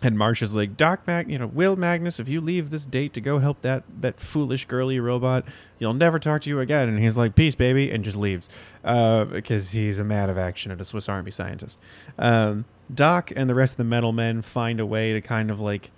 [0.00, 3.12] and Marsh is like, Doc Mag, you know, Will Magnus, if you leave this date
[3.14, 5.44] to go help that that foolish girly robot,
[5.80, 6.88] you'll never talk to you again.
[6.88, 8.48] And he's like, peace, baby, and just leaves
[8.84, 11.80] uh, because he's a man of action and a Swiss Army scientist.
[12.16, 15.61] Um, Doc and the rest of the metal men find a way to kind of
[15.61, 15.90] like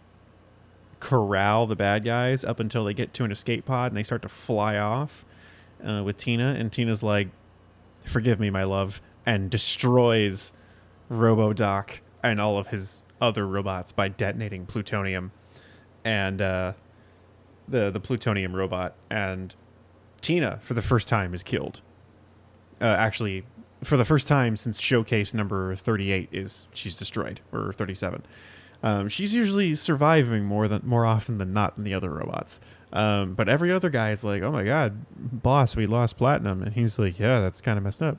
[0.99, 4.23] corral the bad guys up until they get to an escape pod and they start
[4.23, 5.27] to fly off
[5.85, 6.55] uh, with Tina.
[6.59, 7.29] And Tina's like,
[8.05, 10.55] forgive me, my love, and destroys
[11.11, 15.33] Robo Doc and all of his other robots by detonating plutonium
[16.05, 16.73] and uh,
[17.69, 18.95] the the plutonium robot.
[19.11, 19.55] And
[20.23, 21.83] Tina, for the first time, is killed.
[22.81, 23.45] Uh, actually,
[23.85, 28.23] for the first time since showcase number thirty-eight, is she's destroyed or thirty-seven.
[28.83, 32.61] Um, she's usually surviving more than more often than not than the other robots.
[32.93, 35.05] Um, but every other guy is like, "Oh my god,
[35.43, 38.17] boss, we lost platinum," and he's like, "Yeah, that's kind of messed up."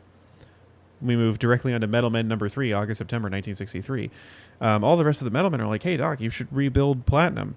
[1.02, 4.10] We move directly onto Metal Men number three, August September 1963.
[4.60, 7.06] Um, all the rest of the Metal Men are like, "Hey, Doc, you should rebuild
[7.06, 7.56] platinum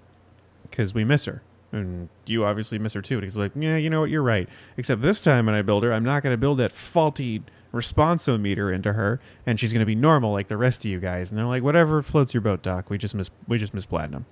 [0.63, 3.15] because we miss her." And you obviously miss her too.
[3.15, 4.09] And he's like, yeah, you know what?
[4.09, 4.47] You're right.
[4.77, 8.73] Except this time when I build her, I'm not going to build that faulty responsometer
[8.73, 11.31] into her, and she's going to be normal like the rest of you guys.
[11.31, 12.89] And they're like, whatever floats your boat, Doc.
[12.89, 14.25] We just miss we just miss platinum.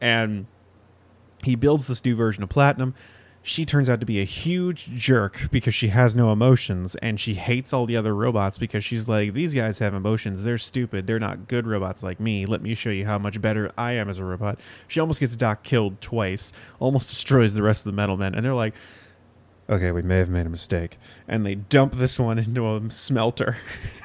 [0.00, 0.46] And
[1.42, 2.94] he builds this new version of platinum.
[3.46, 7.34] She turns out to be a huge jerk because she has no emotions and she
[7.34, 10.44] hates all the other robots because she's like, These guys have emotions.
[10.44, 11.06] They're stupid.
[11.06, 12.46] They're not good robots like me.
[12.46, 14.58] Let me show you how much better I am as a robot.
[14.88, 18.34] She almost gets Doc killed twice, almost destroys the rest of the metal men.
[18.34, 18.74] And they're like,
[19.68, 20.96] Okay, we may have made a mistake.
[21.28, 23.58] And they dump this one into a smelter.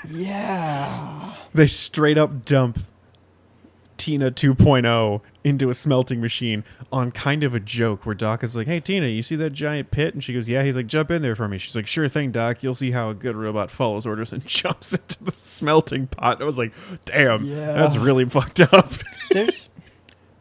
[0.10, 1.34] Yeah.
[1.54, 2.80] they straight up dump
[4.10, 8.66] Tina 2.0 into a smelting machine on kind of a joke where Doc is like,
[8.66, 10.16] Hey, Tina, you see that giant pit?
[10.16, 10.64] And she goes, Yeah.
[10.64, 11.60] He's like, Jump in there for me.
[11.60, 12.64] She's like, Sure thing, Doc.
[12.64, 16.42] You'll see how a good robot follows orders and jumps into the smelting pot.
[16.42, 16.74] I was like,
[17.06, 17.74] Damn, Yeah.
[17.74, 18.92] that's really fucked up.
[19.30, 19.70] There's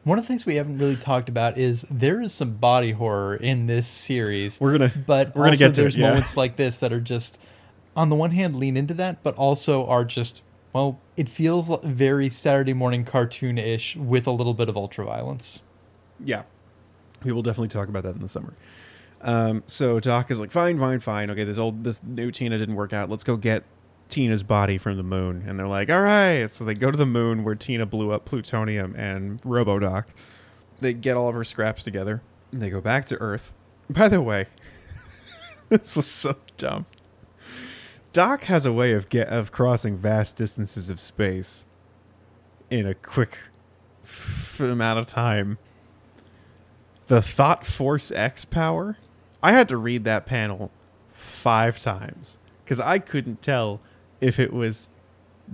[0.05, 3.37] one of the things we haven't really talked about is there is some body horror
[3.37, 4.59] in this series.
[4.63, 6.09] We're gonna, but we're gonna get to there's it, yeah.
[6.09, 7.39] moments like this that are just
[7.95, 10.41] on the one hand lean into that but also are just
[10.79, 15.63] well it feels very saturday morning cartoon-ish with a little bit of ultra violence
[16.25, 16.43] Yeah.
[17.25, 18.55] We will definitely talk about that in the summer.
[19.23, 21.31] Um, so Doc is like, fine, fine, fine.
[21.31, 23.09] Okay, this old, this new Tina didn't work out.
[23.11, 23.65] Let's go get
[24.09, 25.43] Tina's body from the moon.
[25.45, 26.49] And they're like, all right.
[26.49, 30.07] So they go to the moon where Tina blew up plutonium and RoboDoc.
[30.81, 32.23] They get all of her scraps together.
[32.53, 33.53] And they go back to Earth.
[33.91, 34.47] By the way,
[35.71, 36.87] this was so dumb.
[38.13, 41.67] Doc has a way of get of crossing vast distances of space
[42.71, 43.39] in a quick
[44.03, 45.59] f- amount of time
[47.09, 48.97] the Thought Force X power.
[49.43, 50.71] I had to read that panel
[51.11, 53.81] five times because I couldn't tell
[54.21, 54.89] if it was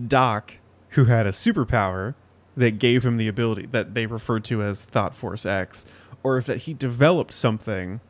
[0.06, 0.58] Doc
[0.90, 2.14] who had a superpower
[2.56, 5.84] that gave him the ability that they referred to as Thought Force X,
[6.22, 8.00] or if that he developed something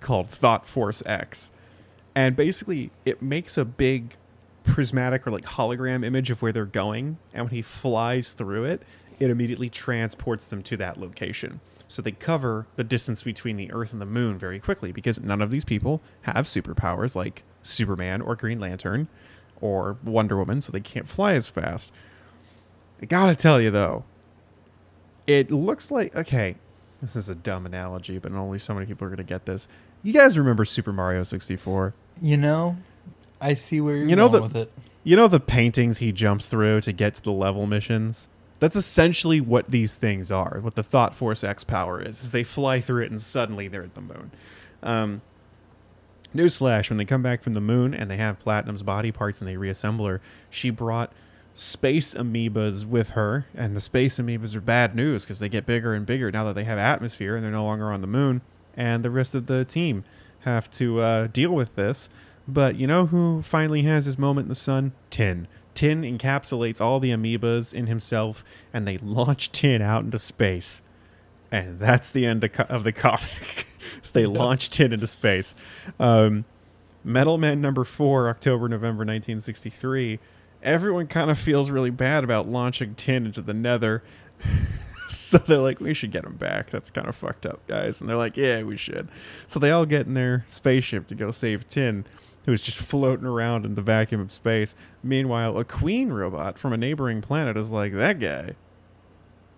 [0.00, 1.50] called Thought Force X.
[2.16, 4.16] And basically, it makes a big
[4.64, 7.18] prismatic or like hologram image of where they're going.
[7.34, 8.82] And when he flies through it,
[9.20, 11.60] it immediately transports them to that location.
[11.88, 15.40] So they cover the distance between the Earth and the Moon very quickly because none
[15.42, 19.08] of these people have superpowers like Superman or Green Lantern
[19.60, 21.92] or Wonder Woman, so they can't fly as fast.
[23.00, 24.04] I gotta tell you though,
[25.26, 26.56] it looks like okay.
[27.02, 29.68] This is a dumb analogy, but only so many people are gonna get this.
[30.02, 31.94] You guys remember Super Mario 64?
[32.22, 32.76] You know
[33.40, 34.72] i see where you're You know going the- with it
[35.04, 38.28] You know the paintings he jumps through to get to the level missions?
[38.58, 40.58] That's essentially what these things are.
[40.62, 42.24] What the Thought Force X power is.
[42.24, 44.30] Is they fly through it and suddenly they're at the moon.
[44.82, 45.20] Um,
[46.34, 49.48] newsflash: When they come back from the moon and they have Platinum's body parts and
[49.48, 51.12] they reassemble her, she brought
[51.54, 55.94] space amoebas with her, and the space amoebas are bad news because they get bigger
[55.94, 58.40] and bigger now that they have atmosphere and they're no longer on the moon.
[58.76, 60.04] And the rest of the team
[60.50, 62.08] have to uh, deal with this.
[62.48, 64.92] But you know who finally has his moment in the sun?
[65.10, 65.48] Tin.
[65.74, 70.82] Tin encapsulates all the amoebas in himself, and they launch Tin out into space.
[71.50, 73.66] And that's the end of, co- of the comic.
[74.02, 75.54] so they launch Tin into space.
[76.00, 76.44] Um,
[77.04, 80.18] Metal Man number four, October, November 1963.
[80.62, 84.02] everyone kind of feels really bad about launching Tin into the Nether.
[85.08, 86.70] so they're like, we should get him back.
[86.70, 88.00] That's kind of fucked up, guys.
[88.00, 89.08] And they're like, yeah, we should.
[89.46, 92.06] So they all get in their spaceship to go save Tin,
[92.44, 94.74] who's just floating around in the vacuum of space.
[95.02, 98.52] Meanwhile, a queen robot from a neighboring planet is like, that guy.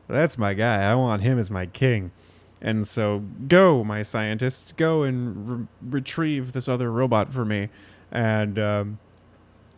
[0.08, 0.90] That's my guy.
[0.90, 2.12] I want him as my king.
[2.61, 7.68] And so, go, my scientists, go and re- retrieve this other robot for me.
[8.11, 8.98] And um,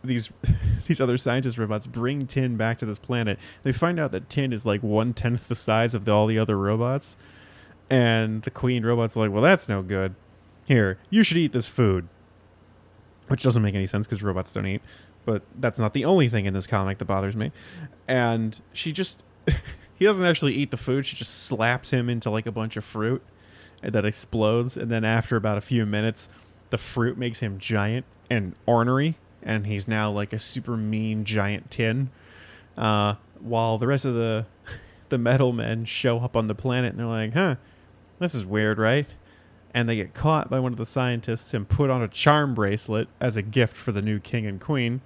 [0.03, 0.29] these
[0.87, 3.39] these other scientist robots bring Tin back to this planet.
[3.63, 6.39] They find out that Tin is like one tenth the size of the, all the
[6.39, 7.17] other robots,
[7.89, 10.15] and the Queen robot's are like, "Well, that's no good.
[10.65, 12.07] Here, you should eat this food,"
[13.27, 14.81] which doesn't make any sense because robots don't eat.
[15.23, 17.51] But that's not the only thing in this comic that bothers me.
[18.07, 19.21] And she just
[19.95, 21.05] he doesn't actually eat the food.
[21.05, 23.21] She just slaps him into like a bunch of fruit
[23.81, 26.29] that explodes, and then after about a few minutes,
[26.69, 31.71] the fruit makes him giant and ornery and he's now like a super mean giant
[31.71, 32.09] tin.
[32.77, 34.45] Uh, while the rest of the
[35.09, 37.55] the metal men show up on the planet and they're like, "Huh,
[38.19, 39.07] this is weird, right?"
[39.73, 43.07] And they get caught by one of the scientists and put on a charm bracelet
[43.21, 45.01] as a gift for the new king and queen.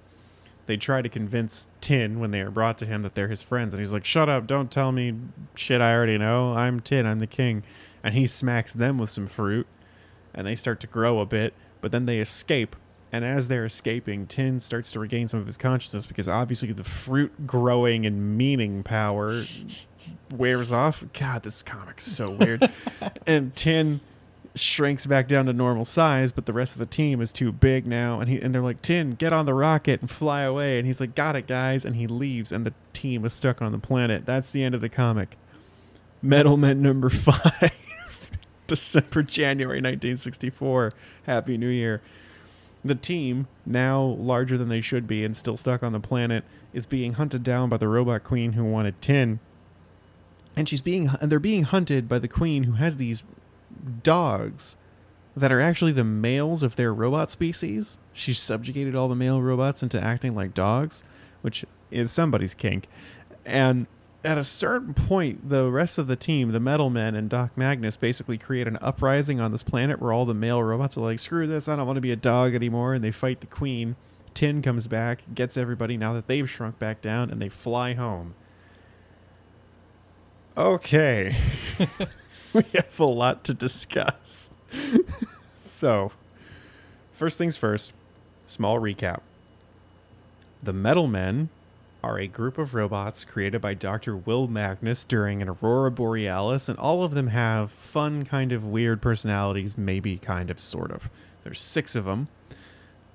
[0.66, 3.72] They try to convince Tin when they are brought to him that they're his friends,
[3.72, 4.46] and he's like, "Shut up!
[4.46, 5.14] Don't tell me
[5.54, 6.52] shit I already know.
[6.52, 7.06] I'm Tin.
[7.06, 7.62] I'm the king."
[8.02, 9.66] And he smacks them with some fruit,
[10.34, 11.54] and they start to grow a bit.
[11.80, 12.74] But then they escape
[13.12, 16.84] and as they're escaping, Tin starts to regain some of his consciousness because obviously the
[16.84, 19.44] fruit growing and meaning power
[20.34, 21.04] wears off.
[21.12, 22.68] God, this comic's so weird.
[23.26, 24.00] and Tin
[24.54, 27.86] shrinks back down to normal size, but the rest of the team is too big
[27.86, 28.20] now.
[28.20, 30.78] And he and they're like, Tin, get on the rocket and fly away.
[30.78, 31.84] And he's like, Got it, guys.
[31.84, 34.26] And he leaves, and the team is stuck on the planet.
[34.26, 35.36] That's the end of the comic.
[36.22, 37.72] Metal Men number five.
[38.66, 40.92] December, January 1964.
[41.24, 42.02] Happy New Year
[42.86, 46.86] the team, now larger than they should be and still stuck on the planet, is
[46.86, 49.40] being hunted down by the robot queen who wanted Tin.
[50.56, 53.24] And she's being and they're being hunted by the queen who has these
[54.02, 54.76] dogs
[55.36, 57.98] that are actually the males of their robot species.
[58.12, 61.04] She's subjugated all the male robots into acting like dogs,
[61.42, 62.88] which is somebody's kink.
[63.44, 63.86] And
[64.24, 67.96] at a certain point, the rest of the team, the Metal Men and Doc Magnus,
[67.96, 71.46] basically create an uprising on this planet where all the male robots are like, screw
[71.46, 72.94] this, I don't want to be a dog anymore.
[72.94, 73.96] And they fight the queen.
[74.34, 78.34] Tin comes back, gets everybody now that they've shrunk back down, and they fly home.
[80.56, 81.34] Okay.
[82.52, 84.50] we have a lot to discuss.
[85.58, 86.12] so,
[87.12, 87.92] first things first,
[88.46, 89.20] small recap.
[90.62, 91.48] The Metal Men
[92.06, 94.16] are a group of robots created by Dr.
[94.16, 99.02] Will Magnus during an Aurora Borealis, and all of them have fun, kind of weird
[99.02, 101.10] personalities, maybe kind of, sort of.
[101.42, 102.28] There's six of them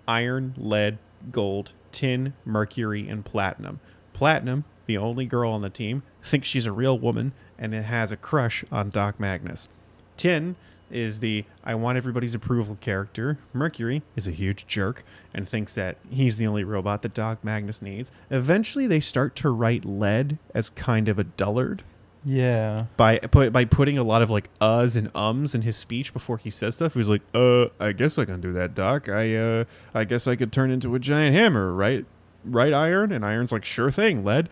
[0.09, 0.97] iron, lead,
[1.31, 3.79] gold, tin, mercury, and platinum.
[4.11, 8.11] Platinum, the only girl on the team, thinks she's a real woman and it has
[8.11, 9.69] a crush on Doc Magnus.
[10.17, 10.57] Tin
[10.93, 13.37] is the I want everybody's approval character.
[13.53, 17.81] Mercury is a huge jerk and thinks that he's the only robot that Doc Magnus
[17.81, 18.11] needs.
[18.29, 21.83] Eventually, they start to write Lead as kind of a dullard.
[22.23, 22.85] Yeah.
[22.97, 26.49] By by putting a lot of like uhs and ums in his speech before he
[26.49, 29.09] says stuff, he's like, "Uh, I guess I can do that, Doc.
[29.09, 32.05] I uh, I guess I could turn into a giant hammer, right?
[32.45, 34.49] Right, Iron?" And Iron's like, "Sure thing, Lead."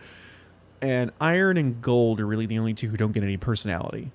[0.82, 4.10] And Iron and Gold are really the only two who don't get any personality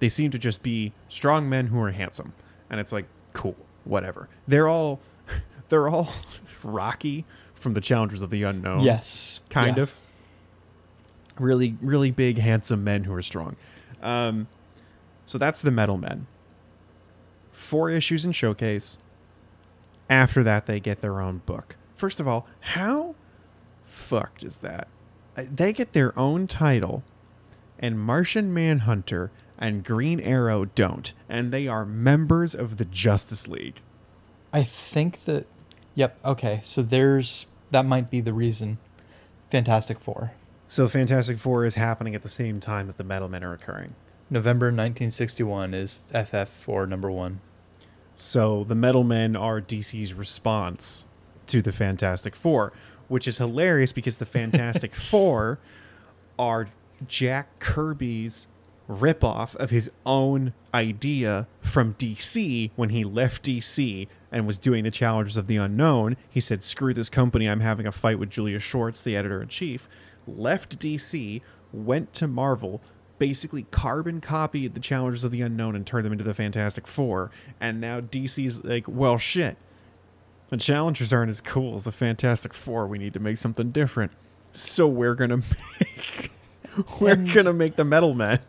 [0.00, 2.32] they seem to just be strong men who are handsome,
[2.68, 4.28] and it's like cool, whatever.
[4.48, 5.00] They're all
[5.68, 6.08] they're all
[6.62, 8.80] Rocky from the Challengers of the Unknown.
[8.80, 9.84] Yes, kind yeah.
[9.84, 9.94] of.
[11.38, 13.56] Really, really big, handsome men who are strong.
[14.02, 14.46] Um,
[15.24, 16.26] so that's the Metal Men.
[17.52, 18.98] Four issues in Showcase.
[20.10, 21.76] After that, they get their own book.
[21.94, 23.14] First of all, how
[23.84, 24.88] fucked is that?
[25.36, 27.04] Uh, They get their own title,
[27.78, 33.80] and Martian Manhunter and Green Arrow don't, and they are members of the Justice League.
[34.52, 35.46] I think that.
[35.94, 36.18] Yep.
[36.24, 36.60] Okay.
[36.64, 38.78] So there's that might be the reason.
[39.50, 40.32] Fantastic Four,
[40.68, 43.94] So Fantastic Four is happening at the same time that the Metal Men are occurring.
[44.30, 47.40] November 1961 is FF4 number one.
[48.14, 51.06] So the Metal Men are DC's response
[51.48, 52.72] to the Fantastic Four,
[53.08, 55.58] which is hilarious because the Fantastic Four
[56.38, 56.68] are
[57.08, 58.46] Jack Kirby's
[58.90, 64.90] ripoff of his own idea from DC when he left DC and was doing the
[64.90, 66.16] Challengers of the Unknown.
[66.28, 69.48] He said, Screw this company, I'm having a fight with Julius Schwartz, the editor in
[69.48, 69.88] chief.
[70.26, 71.40] Left DC,
[71.72, 72.80] went to Marvel,
[73.18, 77.30] basically carbon copied the Challengers of the Unknown and turned them into the Fantastic Four.
[77.60, 79.56] And now DC's like, well, shit.
[80.48, 82.88] The challengers aren't as cool as the Fantastic Four.
[82.88, 84.10] We need to make something different.
[84.52, 85.36] So we're gonna
[85.80, 86.30] make
[87.00, 88.40] we're And- gonna make the Metal Men.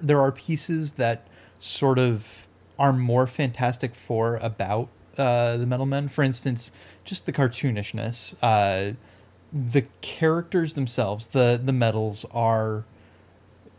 [0.00, 1.26] There are pieces that
[1.58, 2.46] sort of
[2.78, 6.08] are more Fantastic Four about uh, the Metal Men.
[6.08, 6.72] For instance,
[7.04, 8.36] just the cartoonishness.
[8.42, 8.94] Uh,
[9.52, 12.84] the characters themselves, the the metals, are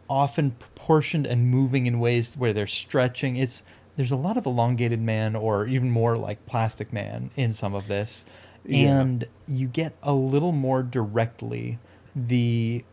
[0.09, 3.38] often proportioned and moving in ways where they're stretching.
[3.38, 3.63] It's
[3.95, 7.88] there's a lot of elongated man or even more like plastic man in some of
[7.88, 8.26] this.
[8.65, 9.01] Yeah.
[9.01, 11.80] And you get a little more directly
[12.15, 12.84] the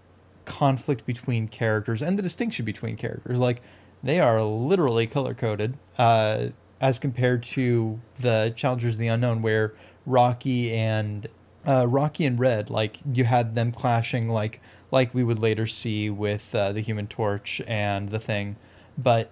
[0.44, 3.38] conflict between characters and the distinction between characters.
[3.38, 3.62] Like
[4.02, 6.48] they are literally color coded, uh,
[6.80, 9.74] as compared to the Challengers of the Unknown, where
[10.06, 11.26] Rocky and
[11.66, 16.10] uh, Rocky and Red, like you had them clashing, like like we would later see
[16.10, 18.56] with uh, the Human Torch and the Thing,
[18.98, 19.30] but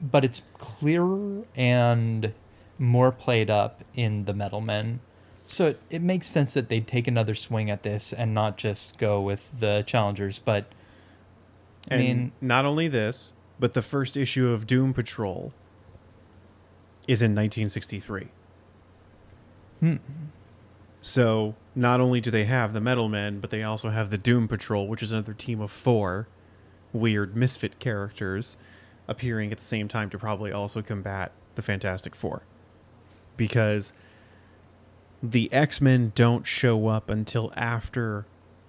[0.00, 2.32] but it's clearer and
[2.78, 5.00] more played up in the Metal Men.
[5.46, 8.96] So it, it makes sense that they'd take another swing at this and not just
[8.98, 10.38] go with the challengers.
[10.38, 10.66] But
[11.90, 15.52] I And mean, not only this, but the first issue of Doom Patrol
[17.06, 18.28] is in 1963.
[19.80, 19.96] hmm,
[21.02, 24.48] So not only do they have the Metal Men, but they also have the Doom
[24.48, 26.26] Patrol, which is another team of four
[26.94, 28.56] weird misfit characters
[29.06, 32.42] appearing at the same time to probably also combat the Fantastic Four.
[33.36, 33.92] Because
[35.30, 38.26] the X Men don't show up until after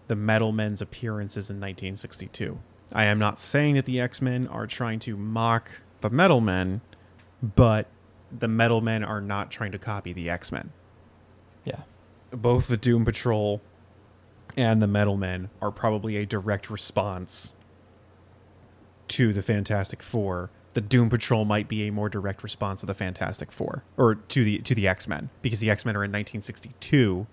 [0.08, 2.60] the Metal Men's appearances in 1962.
[2.93, 6.82] I am not saying that the X Men are trying to mock the Metal Men,
[7.41, 7.88] but
[8.32, 10.72] the Metal Men are not trying to copy the X Men
[11.66, 11.82] yeah,
[12.32, 13.62] both the Doom Patrol
[14.56, 17.51] and the Metal Men are probably a direct response
[19.10, 20.51] to the Fantastic Four.
[20.76, 24.43] The Doom Patrol might be a more direct response to the Fantastic Four or to
[24.43, 27.26] the to the X Men because the X Men are in 1962,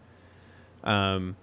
[0.84, 1.36] um,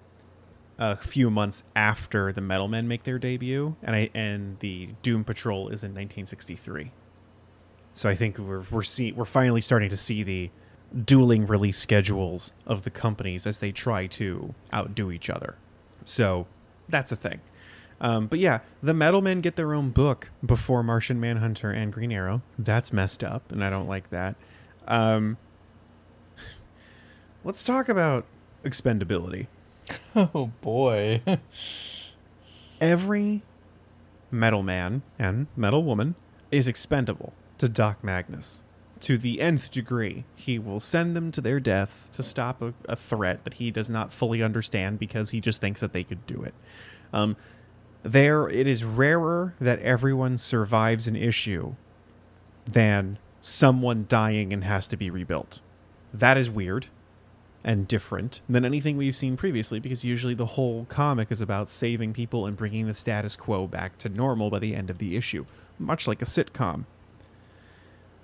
[0.77, 5.25] a few months after the Metal Men make their debut, and I and the Doom
[5.25, 6.93] Patrol is in 1963.
[7.93, 10.51] So I think we're we're see we're finally starting to see the
[11.03, 15.57] dueling release schedules of the companies as they try to outdo each other.
[16.05, 16.47] So
[16.87, 17.41] that's a thing.
[18.01, 22.11] Um, but yeah, the Metal Men get their own book before Martian Manhunter and Green
[22.11, 22.41] Arrow.
[22.57, 24.35] That's messed up, and I don't like that.
[24.87, 25.37] Um,
[27.43, 28.25] let's talk about
[28.63, 29.47] expendability.
[30.15, 31.21] oh boy,
[32.81, 33.41] Every
[34.31, 36.15] Metal Man and Metal Woman
[36.51, 38.63] is expendable to Doc Magnus.
[39.01, 42.95] To the nth degree, he will send them to their deaths to stop a, a
[42.95, 46.43] threat that he does not fully understand because he just thinks that they could do
[46.43, 46.53] it.
[47.13, 47.35] Um,
[48.03, 51.75] there, it is rarer that everyone survives an issue
[52.65, 55.61] than someone dying and has to be rebuilt.
[56.13, 56.87] That is weird
[57.63, 62.13] and different than anything we've seen previously because usually the whole comic is about saving
[62.13, 65.45] people and bringing the status quo back to normal by the end of the issue,
[65.77, 66.85] much like a sitcom.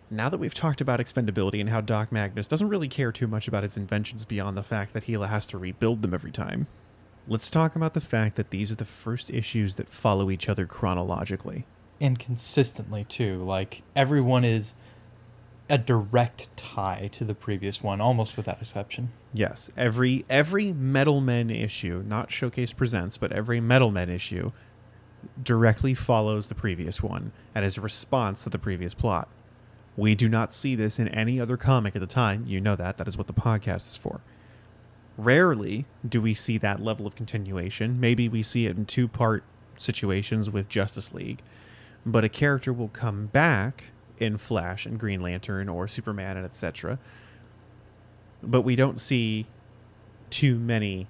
[0.10, 3.48] Now that we've talked about expendability and how Doc Magnus doesn't really care too much
[3.48, 6.68] about his inventions beyond the fact that he has to rebuild them every time,
[7.28, 10.66] let's talk about the fact that these are the first issues that follow each other
[10.66, 11.66] chronologically.
[12.02, 13.42] and consistently too.
[13.44, 14.76] Like everyone is
[15.70, 19.12] a direct tie to the previous one, almost without exception.
[19.34, 24.52] Yes, every every Metal Men issue, not Showcase Presents, but every Metal Men issue
[25.42, 29.28] directly follows the previous one and is a response to the previous plot.
[29.98, 32.44] We do not see this in any other comic at the time.
[32.46, 32.98] You know that.
[32.98, 34.22] That is what the podcast is for.
[35.18, 38.00] Rarely do we see that level of continuation.
[38.00, 39.44] Maybe we see it in two part
[39.78, 41.42] situations with Justice League,
[42.06, 43.86] but a character will come back
[44.18, 47.00] in Flash and Green Lantern or Superman and etc.
[48.44, 49.48] But we don't see
[50.30, 51.08] too many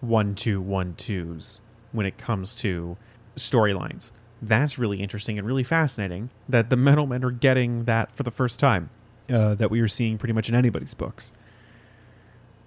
[0.00, 1.60] one two one twos
[1.92, 2.96] when it comes to
[3.36, 4.12] storylines.
[4.40, 8.30] That's really interesting and really fascinating that the Metal Men are getting that for the
[8.30, 8.90] first time
[9.30, 11.32] uh, that we are seeing pretty much in anybody's books.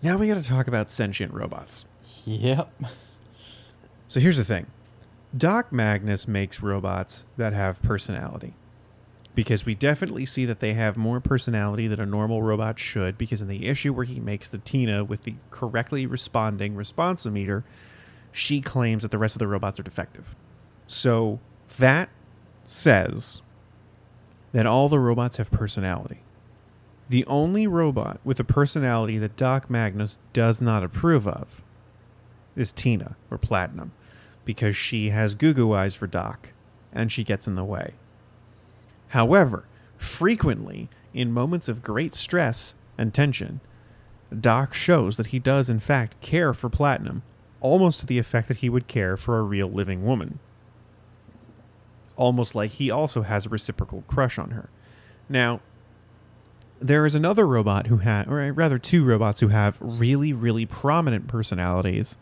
[0.01, 1.85] Now we got to talk about sentient robots.
[2.25, 2.83] Yep.
[4.07, 4.67] So here's the thing
[5.35, 8.53] Doc Magnus makes robots that have personality.
[9.35, 13.17] Because we definitely see that they have more personality than a normal robot should.
[13.17, 17.63] Because in the issue where he makes the Tina with the correctly responding responsometer,
[18.31, 20.35] she claims that the rest of the robots are defective.
[20.87, 21.39] So
[21.77, 22.09] that
[22.63, 23.41] says
[24.51, 26.21] that all the robots have personality.
[27.09, 31.63] The only robot with a personality that Doc Magnus does not approve of
[32.55, 33.91] is Tina or Platinum
[34.45, 36.53] because she has goo goo eyes for Doc
[36.93, 37.93] and she gets in the way.
[39.09, 39.65] However,
[39.97, 43.59] frequently, in moments of great stress and tension,
[44.37, 47.23] Doc shows that he does, in fact, care for Platinum,
[47.59, 50.37] almost to the effect that he would care for a real living woman.
[52.15, 54.69] Almost like he also has a reciprocal crush on her.
[55.27, 55.61] Now,
[56.79, 61.27] there is another robot who had, or rather, two robots who have really, really prominent
[61.27, 62.17] personalities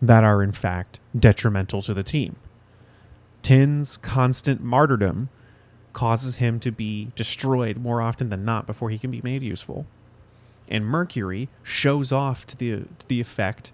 [0.00, 2.36] that are, in fact, detrimental to the team.
[3.42, 5.28] Tin's constant martyrdom
[5.92, 9.86] causes him to be destroyed more often than not before he can be made useful.
[10.68, 13.72] And Mercury shows off to the to the effect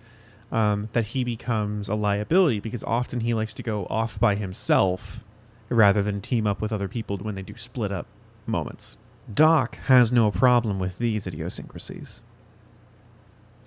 [0.51, 5.23] um, that he becomes a liability because often he likes to go off by himself
[5.69, 8.07] rather than team up with other people when they do split up
[8.47, 8.97] moments.
[9.33, 12.23] Doc has no problem with these idiosyncrasies.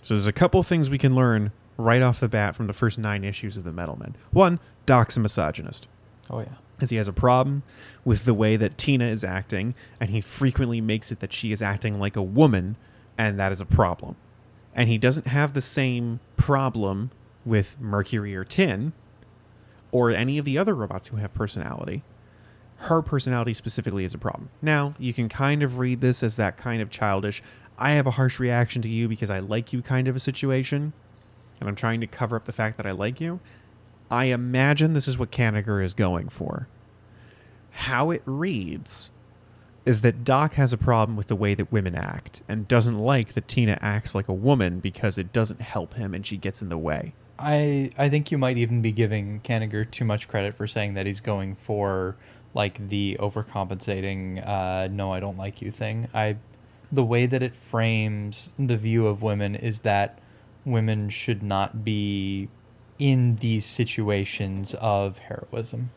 [0.01, 2.97] So there's a couple things we can learn right off the bat from the first
[2.97, 4.15] nine issues of the Metal Men.
[4.31, 5.87] One, Doc's a misogynist.
[6.29, 6.55] Oh yeah.
[6.79, 7.61] As he has a problem
[8.03, 11.61] with the way that Tina is acting, and he frequently makes it that she is
[11.61, 12.75] acting like a woman,
[13.17, 14.15] and that is a problem.
[14.73, 17.11] And he doesn't have the same problem
[17.45, 18.93] with Mercury or Tin,
[19.91, 22.01] or any of the other robots who have personality.
[22.81, 24.49] Her personality specifically is a problem.
[24.61, 27.43] Now, you can kind of read this as that kind of childish,
[27.77, 30.93] I have a harsh reaction to you because I like you kind of a situation,
[31.59, 33.39] and I'm trying to cover up the fact that I like you.
[34.09, 36.67] I imagine this is what Kanigher is going for.
[37.71, 39.09] How it reads
[39.85, 43.33] is that Doc has a problem with the way that women act and doesn't like
[43.33, 46.69] that Tina acts like a woman because it doesn't help him and she gets in
[46.69, 47.13] the way.
[47.39, 51.07] I I think you might even be giving Kanigher too much credit for saying that
[51.07, 52.15] he's going for
[52.53, 56.07] like the overcompensating uh, no I don't like you thing.
[56.13, 56.37] I
[56.91, 60.19] the way that it frames the view of women is that
[60.65, 62.49] women should not be
[62.99, 65.89] in these situations of heroism.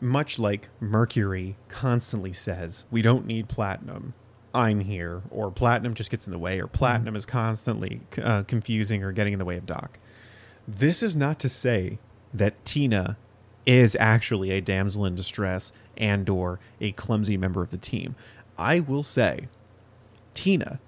[0.00, 4.14] Much like Mercury constantly says, we don't need platinum.
[4.54, 9.04] I'm here, or platinum just gets in the way, or platinum is constantly uh, confusing
[9.04, 9.98] or getting in the way of Doc.
[10.66, 11.98] This is not to say
[12.32, 13.18] that Tina
[13.68, 18.16] is actually a damsel in distress and or a clumsy member of the team.
[18.56, 19.48] I will say
[20.32, 20.80] Tina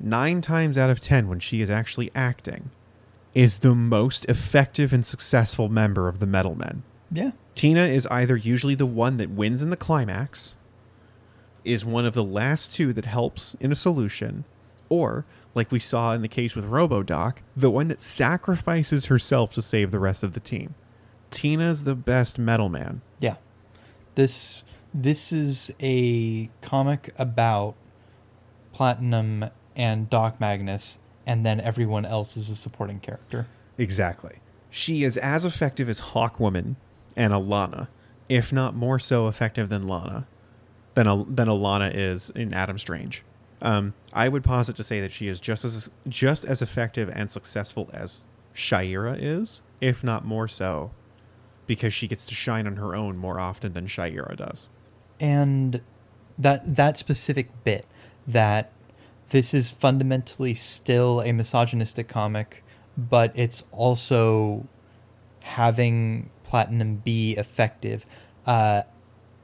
[0.00, 2.70] 9 times out of 10 when she is actually acting
[3.34, 6.84] is the most effective and successful member of the Metal Men.
[7.12, 7.32] Yeah.
[7.54, 10.54] Tina is either usually the one that wins in the climax,
[11.64, 14.44] is one of the last two that helps in a solution,
[14.88, 19.60] or, like we saw in the case with RoboDoc, the one that sacrifices herself to
[19.60, 20.74] save the rest of the team.
[21.36, 23.02] Tina's the best metal man.
[23.20, 23.36] Yeah.
[24.14, 24.64] This
[24.94, 27.74] this is a comic about
[28.72, 33.46] Platinum and Doc Magnus and then everyone else is a supporting character.
[33.76, 34.38] Exactly.
[34.70, 36.76] She is as effective as Hawkwoman
[37.14, 37.88] and Alanna,
[38.30, 40.26] if not more so effective than Lana,
[40.94, 43.24] than than Alanna is in Adam Strange.
[43.60, 47.30] Um, I would posit to say that she is just as just as effective and
[47.30, 48.24] successful as
[48.54, 50.92] Shayera is, if not more so,
[51.66, 54.68] because she gets to shine on her own more often than Shayera does.
[55.18, 55.80] And
[56.38, 57.86] that that specific bit
[58.26, 58.72] that
[59.30, 62.62] this is fundamentally still a misogynistic comic,
[62.96, 64.66] but it's also
[65.40, 68.06] having Platinum be effective.
[68.46, 68.82] Uh,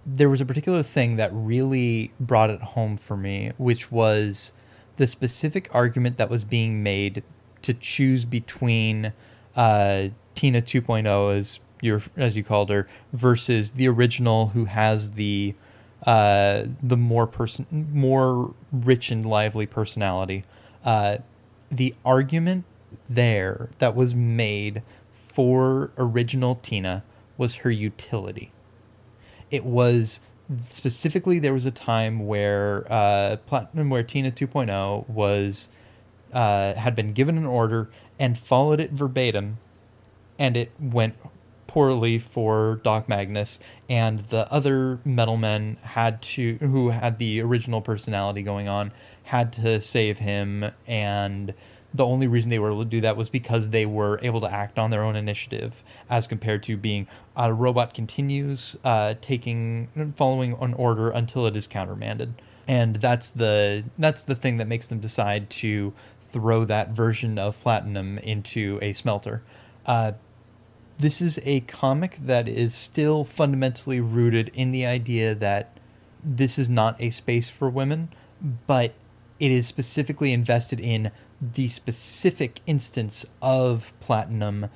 [0.04, 4.52] there was a particular thing that really brought it home for me, which was
[4.96, 7.22] the specific argument that was being made
[7.62, 9.12] to choose between
[9.54, 15.54] uh, Tina 2.0, as you as you called her, versus the original, who has the
[16.06, 20.44] uh, the more person, more rich and lively personality.
[20.84, 21.18] Uh,
[21.70, 22.64] the argument
[23.08, 27.04] there that was made for original Tina
[27.36, 28.52] was her utility.
[29.50, 30.20] It was
[30.68, 35.68] specifically there was a time where uh, Platinum, where Tina 2.0 was
[36.32, 39.58] uh, had been given an order and followed it verbatim,
[40.38, 41.14] and it went
[41.72, 43.58] poorly for Doc Magnus,
[43.88, 48.92] and the other metal men had to, who had the original personality going on,
[49.22, 50.70] had to save him.
[50.86, 51.54] And
[51.94, 54.52] the only reason they were able to do that was because they were able to
[54.52, 57.06] act on their own initiative, as compared to being
[57.38, 62.34] a robot continues uh, taking, following an order until it is countermanded.
[62.68, 65.94] And that's the that's the thing that makes them decide to
[66.32, 69.42] throw that version of platinum into a smelter.
[69.86, 70.12] Uh,
[71.02, 75.76] this is a comic that is still fundamentally rooted in the idea that
[76.22, 78.08] this is not a space for women,
[78.68, 78.94] but
[79.40, 84.68] it is specifically invested in the specific instance of Platinum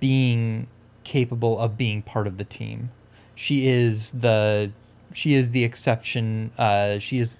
[0.00, 0.66] being
[1.04, 2.90] capable of being part of the team.
[3.34, 4.72] She is the
[5.12, 6.52] she is the exception.
[6.56, 7.38] Uh, she is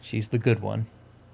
[0.00, 0.86] she's the good one.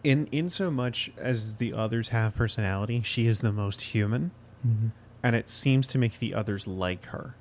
[0.02, 4.30] In in so much as the others have personality, she is the most human,
[4.66, 4.88] Mm-hmm.
[5.22, 7.34] And it seems to make the others like her,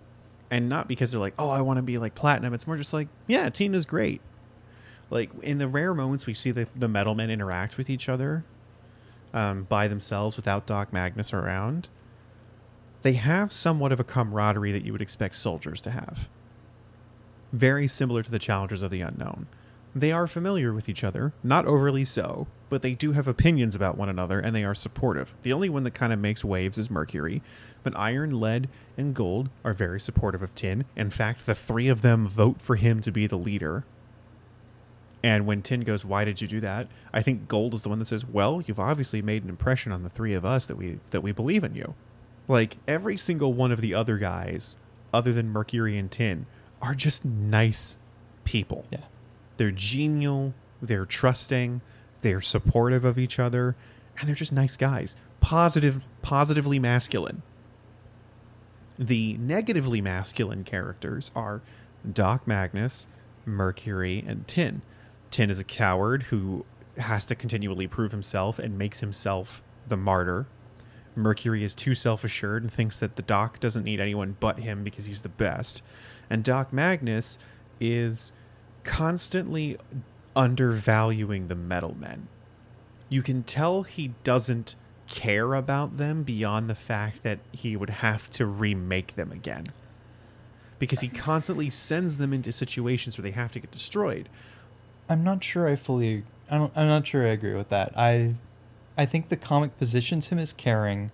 [0.49, 2.53] and not because they're like, oh, I want to be like platinum.
[2.53, 4.21] It's more just like, yeah, Tina's great.
[5.09, 8.43] Like in the rare moments we see the the metal men interact with each other,
[9.33, 11.89] um, by themselves without Doc Magnus around,
[13.03, 16.27] they have somewhat of a camaraderie that you would expect soldiers to have.
[17.53, 19.47] Very similar to the challengers of the unknown.
[19.97, 23.97] They are familiar with each other, not overly so, but they do have opinions about
[23.97, 25.33] one another and they are supportive.
[25.41, 27.41] The only one that kind of makes waves is Mercury,
[27.81, 30.85] but Iron, Lead, and Gold are very supportive of Tin.
[30.95, 33.85] In fact, the three of them vote for him to be the leader.
[35.23, 37.97] And when Tin goes, "Why did you do that?" I think Gold is the one
[37.97, 40.99] that says, "Well, you've obviously made an impression on the three of us that we
[41.09, 41.95] that we believe in you."
[42.47, 44.75] Like every single one of the other guys,
[45.11, 46.45] other than Mercury and Tin,
[46.83, 47.97] are just nice
[48.45, 48.85] people.
[48.91, 48.99] Yeah.
[49.57, 51.81] They're genial, they're trusting,
[52.21, 53.75] they're supportive of each other,
[54.19, 55.15] and they're just nice guys.
[55.39, 57.41] Positive, positively masculine.
[58.97, 61.61] The negatively masculine characters are
[62.11, 63.07] Doc Magnus,
[63.45, 64.81] Mercury, and Tin.
[65.29, 66.65] Tin is a coward who
[66.97, 70.47] has to continually prove himself and makes himself the martyr.
[71.15, 74.83] Mercury is too self assured and thinks that the Doc doesn't need anyone but him
[74.83, 75.81] because he's the best.
[76.29, 77.37] And Doc Magnus
[77.79, 78.33] is
[78.87, 79.77] constantly
[80.35, 82.27] undervaluing the metal men.
[83.09, 84.75] You can tell he doesn't
[85.07, 89.65] care about them beyond the fact that he would have to remake them again.
[90.79, 94.29] Because he constantly sends them into situations where they have to get destroyed.
[95.09, 96.23] I'm not sure I fully.
[96.49, 97.91] I don't, I'm not sure I agree with that.
[97.97, 98.35] I,
[98.97, 101.11] I think the comic positions him as caring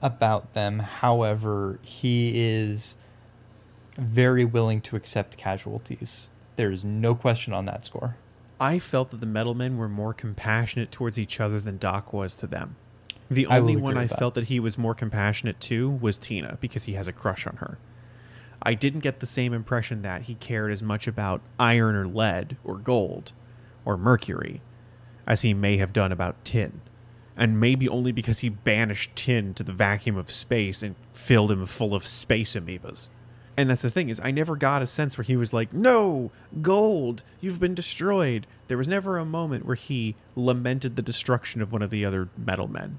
[0.00, 0.80] about them.
[0.80, 2.96] However, he is
[3.96, 6.30] very willing to accept casualties.
[6.56, 8.16] There is no question on that score.
[8.60, 12.36] I felt that the metal men were more compassionate towards each other than Doc was
[12.36, 12.76] to them.
[13.28, 14.18] The only agree one I that.
[14.18, 17.56] felt that he was more compassionate to was Tina because he has a crush on
[17.56, 17.78] her.
[18.62, 22.56] I didn't get the same impression that he cared as much about iron or lead
[22.62, 23.32] or gold
[23.84, 24.60] or mercury
[25.26, 26.80] as he may have done about tin.
[27.36, 31.64] And maybe only because he banished tin to the vacuum of space and filled him
[31.66, 33.08] full of space amoebas.
[33.56, 36.30] And that's the thing is I never got a sense where he was like, "No,
[36.62, 41.72] gold, you've been destroyed." There was never a moment where he lamented the destruction of
[41.72, 42.98] one of the other metal men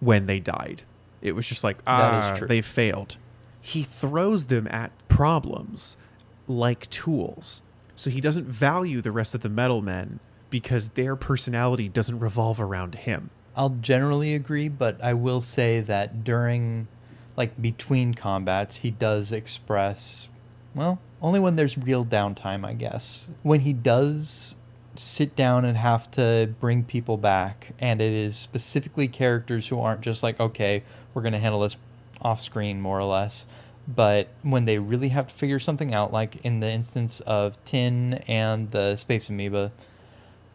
[0.00, 0.82] when they died.
[1.20, 3.16] It was just like, "Ah, they failed."
[3.60, 5.96] He throws them at problems
[6.46, 7.62] like tools.
[7.96, 10.20] So he doesn't value the rest of the metal men
[10.50, 13.30] because their personality doesn't revolve around him.
[13.56, 16.86] I'll generally agree, but I will say that during,
[17.38, 20.28] like, between combats, he does express,
[20.74, 23.30] well, only when there's real downtime, I guess.
[23.44, 24.56] When he does
[24.96, 30.00] sit down and have to bring people back, and it is specifically characters who aren't
[30.00, 30.82] just like, okay,
[31.14, 31.76] we're going to handle this
[32.20, 33.46] off screen, more or less.
[33.86, 38.14] But when they really have to figure something out, like in the instance of Tin
[38.26, 39.70] and the Space Amoeba,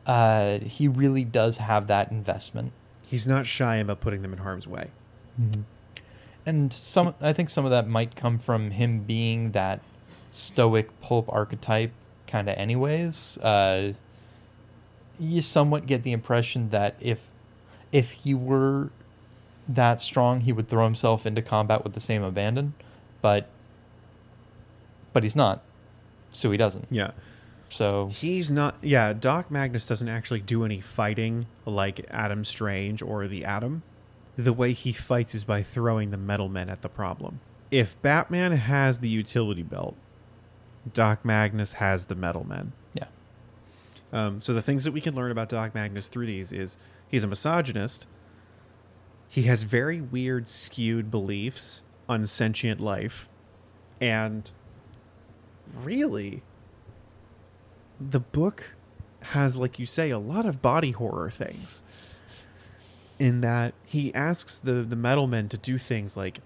[0.05, 2.73] uh, he really does have that investment.
[3.07, 4.89] He's not shy about putting them in harm's way.
[6.45, 9.79] And some, I think some of that might come from him being that
[10.31, 11.91] stoic pulp archetype,
[12.27, 12.57] kind of.
[12.57, 13.93] Anyways, uh,
[15.19, 17.27] you somewhat get the impression that if
[17.91, 18.89] if he were
[19.67, 22.73] that strong, he would throw himself into combat with the same abandon,
[23.21, 23.47] but
[25.13, 25.61] but he's not,
[26.31, 26.87] so he doesn't.
[26.89, 27.11] Yeah.
[27.69, 28.77] So He's not.
[28.81, 33.81] Yeah, Doc Magnus doesn't actually do any fighting like Adam Strange or the Atom.
[34.36, 37.39] The way he fights is by throwing the metal men at the problem.
[37.69, 39.95] If Batman has the utility belt,
[40.91, 42.73] Doc Magnus has the metal men.
[42.93, 43.05] yeah,
[44.11, 46.77] Um, so the things that we can learn about Doc Magnus through these is
[47.07, 48.05] he's a misogynist.
[49.29, 53.27] He has very weird, skewed beliefs on sentient life,
[54.01, 54.51] and
[55.73, 56.43] really,
[57.99, 58.75] the book
[59.21, 61.81] has, like you say, a lot of body horror things.
[63.20, 66.39] In that he asks the the metal men to do things like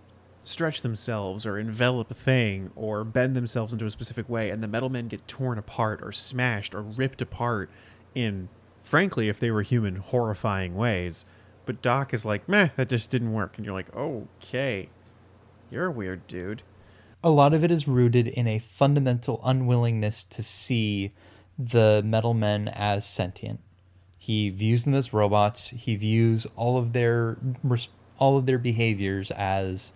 [0.44, 4.68] stretch themselves or envelop a thing or bend themselves into a specific way and the
[4.68, 7.70] metal men get torn apart or smashed or ripped apart
[8.16, 8.48] in
[8.80, 11.26] frankly if they were human horrifying ways.
[11.66, 13.58] But doc is like meh that just didn't work.
[13.58, 14.90] And you're like okay
[15.70, 16.64] you're a weird dude.
[17.24, 21.12] A lot of it is rooted in a fundamental unwillingness to see
[21.58, 23.60] the metal men as sentient.
[24.28, 25.70] He views them as robots.
[25.70, 27.38] He views all of their
[28.20, 29.94] all of their behaviors as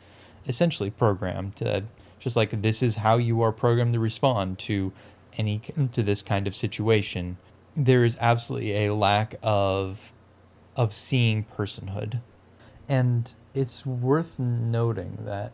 [0.48, 1.62] essentially programmed.
[1.62, 1.82] Uh,
[2.18, 4.94] just like this is how you are programmed to respond to
[5.38, 5.60] any
[5.92, 7.40] to this kind of situation.
[7.76, 10.14] There is absolutely a lack of
[10.78, 12.22] of seeing personhood.
[12.88, 15.52] And it's worth noting that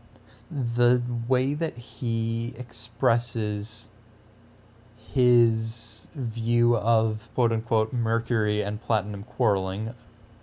[0.52, 3.90] the way that he expresses
[5.14, 9.94] his view of quote unquote Mercury and Platinum quarreling,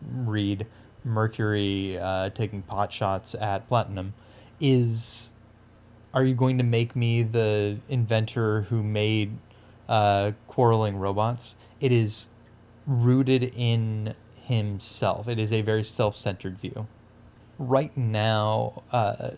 [0.03, 0.67] read
[1.05, 4.15] Mercury uh, taking pot shots at Platinum,
[4.61, 5.31] is
[6.13, 9.37] are you going to make me the inventor who made
[9.89, 11.57] uh, quarreling robots?
[11.81, 12.29] It is
[12.87, 15.29] rooted in himself.
[15.29, 16.87] It is a very self centered view.
[17.59, 19.33] Right now, uh,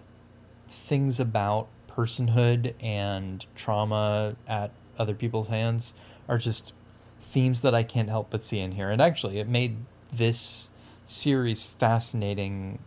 [0.69, 5.95] things about personhood and trauma at other people's hands
[6.29, 6.73] are just
[7.21, 8.91] themes that I can't help but see in here.
[8.91, 9.77] And actually, it made
[10.13, 10.71] this
[11.05, 12.79] series fascinating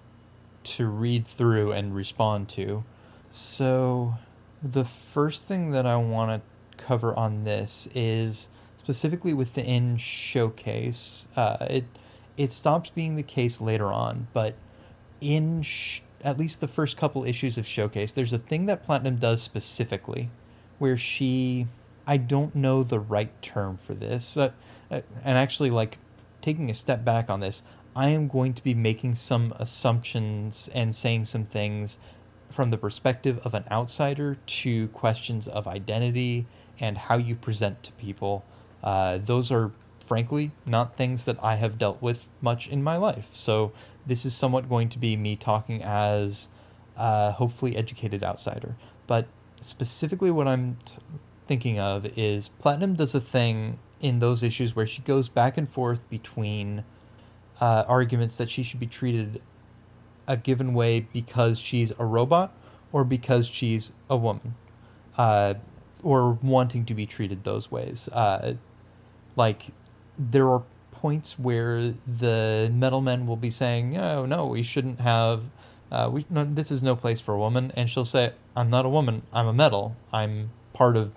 [0.64, 2.84] to read through and respond to.
[3.30, 4.16] So,
[4.62, 11.28] the first thing that I want to cover on this is specifically within Showcase.
[11.36, 11.86] Uh, it
[12.38, 14.55] it stops being the case later on, but
[15.22, 19.18] in sh- at least the first couple issues of Showcase, there's a thing that Platinum
[19.18, 20.30] does specifically,
[20.80, 21.68] where she
[22.10, 24.49] I don't know the right term for this, uh,
[24.89, 25.99] uh, and actually like
[26.41, 27.62] taking a step back on this,
[27.95, 31.99] I am going to be making some assumptions and saying some things
[32.49, 36.47] from the perspective of an outsider to questions of identity
[36.80, 38.43] and how you present to people.
[38.82, 39.72] Uh, those are,
[40.03, 43.36] frankly, not things that I have dealt with much in my life.
[43.36, 43.72] So
[44.07, 46.47] this is somewhat going to be me talking as
[46.97, 48.76] a hopefully educated outsider.
[49.05, 49.28] But
[49.62, 50.95] specifically, what I'm t-
[51.50, 55.68] thinking of is Platinum does a thing in those issues where she goes back and
[55.68, 56.84] forth between
[57.60, 59.41] uh, arguments that she should be treated
[60.28, 62.54] a given way because she's a robot
[62.91, 64.54] or because she's a woman,
[65.18, 65.56] uh,
[66.04, 68.08] or wanting to be treated those ways.
[68.10, 68.54] Uh,
[69.36, 69.70] like
[70.20, 75.41] there are points where the metal men will be saying, "Oh no, we shouldn't have."
[75.91, 78.86] Uh, we no, this is no place for a woman, and she'll say, "I'm not
[78.86, 79.24] a woman.
[79.34, 79.95] I'm a metal.
[80.14, 81.12] I'm part of.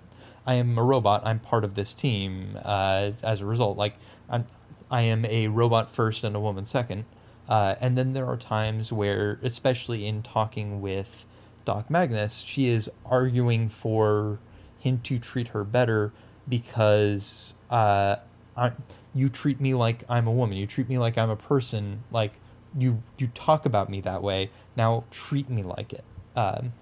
[0.45, 1.23] I am a robot.
[1.25, 3.95] I'm part of this team." Uh, as a result, like
[4.29, 4.45] I'm,
[4.89, 7.05] I am a robot first and a woman second.
[7.47, 11.25] Uh, and then there are times where, especially in talking with
[11.65, 14.39] Doc Magnus, she is arguing for
[14.79, 16.13] him to treat her better
[16.47, 18.17] because uh,
[18.55, 18.71] I,
[19.13, 20.57] you treat me like I'm a woman.
[20.57, 22.03] You treat me like I'm a person.
[22.11, 22.33] Like
[22.77, 24.49] you you talk about me that way.
[24.75, 26.03] Now treat me like it.
[26.35, 26.73] Um,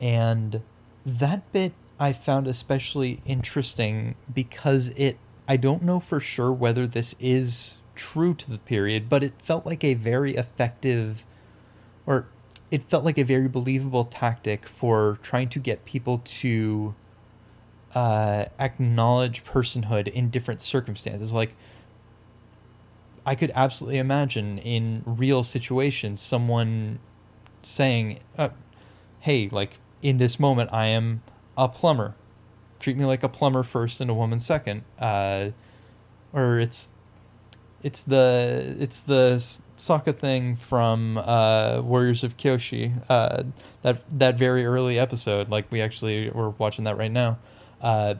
[0.00, 0.62] and
[1.04, 5.18] that bit I found especially interesting because it.
[5.46, 9.66] I don't know for sure whether this is true to the period, but it felt
[9.66, 11.26] like a very effective,
[12.06, 12.28] or
[12.70, 16.94] it felt like a very believable tactic for trying to get people to
[17.94, 21.32] uh, acknowledge personhood in different circumstances.
[21.32, 21.54] Like,
[23.26, 27.00] I could absolutely imagine in real situations someone
[27.62, 28.50] saying, uh,
[29.18, 31.22] "Hey, like in this moment, I am
[31.60, 32.14] a plumber.
[32.80, 34.82] Treat me like a plumber first and a woman second.
[34.98, 35.50] Uh,
[36.32, 36.90] or it's
[37.82, 39.36] it's the it's the
[39.76, 42.92] Sokka thing from uh, Warriors of Kyoshi.
[43.10, 43.44] Uh,
[43.82, 47.38] that that very early episode, like we actually we're watching that right now,
[47.82, 48.14] uh,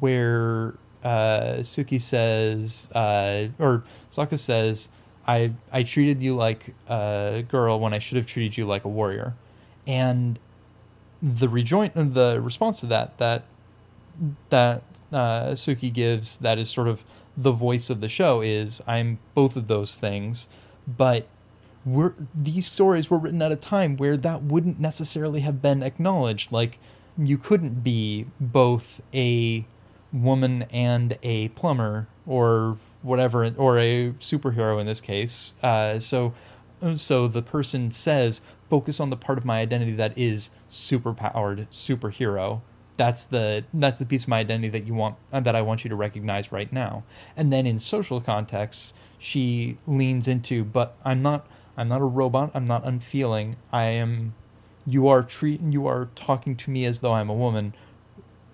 [0.00, 0.74] where
[1.04, 4.88] uh, Suki says uh, or Sokka says,
[5.24, 8.88] "I I treated you like a girl when I should have treated you like a
[8.88, 9.34] warrior,"
[9.86, 10.36] and
[11.22, 13.44] the rejoin the response to that that
[14.50, 17.04] that uh, Suki gives that is sort of
[17.36, 20.48] the voice of the show is I'm both of those things,
[20.86, 21.26] but
[21.84, 26.52] we're these stories were written at a time where that wouldn't necessarily have been acknowledged.
[26.52, 26.78] Like
[27.18, 29.64] you couldn't be both a
[30.12, 35.54] woman and a plumber or whatever or a superhero in this case.
[35.62, 36.34] Uh, so
[36.94, 42.62] so the person says focus on the part of my identity that is superpowered superhero
[43.00, 45.84] that's the that's the piece of my identity that you want uh, that I want
[45.84, 47.02] you to recognize right now.
[47.34, 51.46] And then in social contexts, she leans into, but I'm not
[51.78, 52.50] I'm not a robot.
[52.52, 53.56] I'm not unfeeling.
[53.72, 54.34] I am.
[54.86, 57.74] You are treat you are talking to me as though I'm a woman.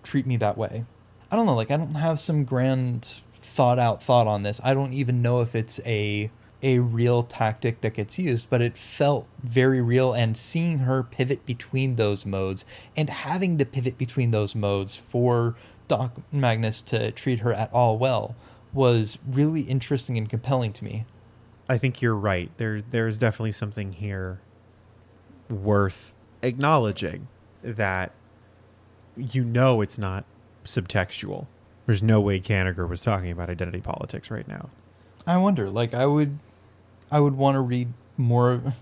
[0.04, 0.84] Treat me that way.
[1.28, 1.56] I don't know.
[1.56, 4.60] Like I don't have some grand thought out thought on this.
[4.62, 6.30] I don't even know if it's a
[6.62, 10.12] a real tactic that gets used, but it felt very real.
[10.12, 12.64] And seeing her pivot between those modes
[12.96, 15.54] and having to pivot between those modes for
[15.88, 18.34] Doc Magnus to treat her at all well
[18.72, 21.06] was really interesting and compelling to me.
[21.68, 22.50] I think you're right.
[22.58, 24.40] There, there's definitely something here
[25.48, 27.28] worth acknowledging
[27.62, 28.12] that
[29.16, 30.24] you know it's not
[30.64, 31.46] subtextual.
[31.86, 34.70] There's no way Kanigher was talking about identity politics right now.
[35.26, 35.70] I wonder.
[35.70, 36.38] Like, I would,
[37.10, 38.74] I would want to read more.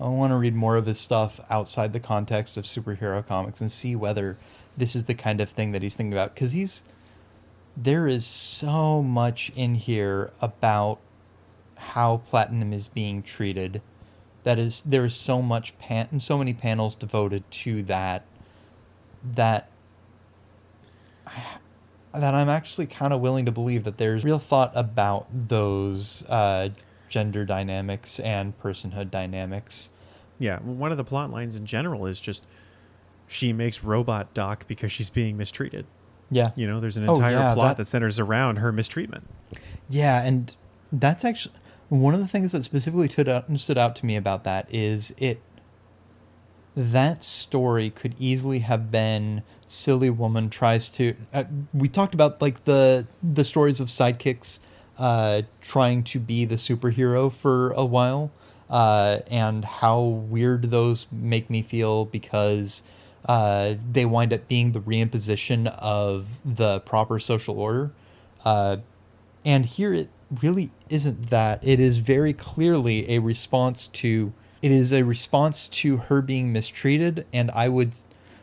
[0.00, 3.70] I want to read more of his stuff outside the context of superhero comics and
[3.70, 4.38] see whether
[4.76, 6.34] this is the kind of thing that he's thinking about.
[6.34, 6.82] Because he's
[7.76, 10.98] there is so much in here about
[11.76, 13.80] how platinum is being treated.
[14.42, 18.24] That is, there is so much pan, and so many panels devoted to that.
[19.34, 19.70] That
[22.12, 26.70] that I'm actually kind of willing to believe that there's real thought about those uh,
[27.10, 29.90] gender dynamics and personhood dynamics.
[30.38, 32.46] Yeah, one of the plot lines in general is just
[33.28, 35.84] she makes robot Doc because she's being mistreated.
[36.30, 36.52] Yeah.
[36.56, 39.28] You know, there's an Oh, entire yeah, plot that- that centers around her mistreatment.
[39.88, 40.56] Yeah, and
[40.90, 41.54] that's actually
[41.88, 45.12] one of the things that specifically stood out, stood out to me about that is
[45.18, 45.40] it.
[46.76, 51.16] That story could easily have been silly woman tries to.
[51.34, 51.44] Uh,
[51.74, 54.60] we talked about like the the stories of sidekicks
[55.00, 58.30] uh, trying to be the superhero for a while,
[58.68, 62.82] uh, and how weird those make me feel because
[63.24, 67.90] uh, they wind up being the reimposition of the proper social order.
[68.44, 68.76] Uh,
[69.44, 70.10] and here it
[70.42, 71.66] really isn't that.
[71.66, 74.32] It is very clearly a response to
[74.62, 77.94] it is a response to her being mistreated and I would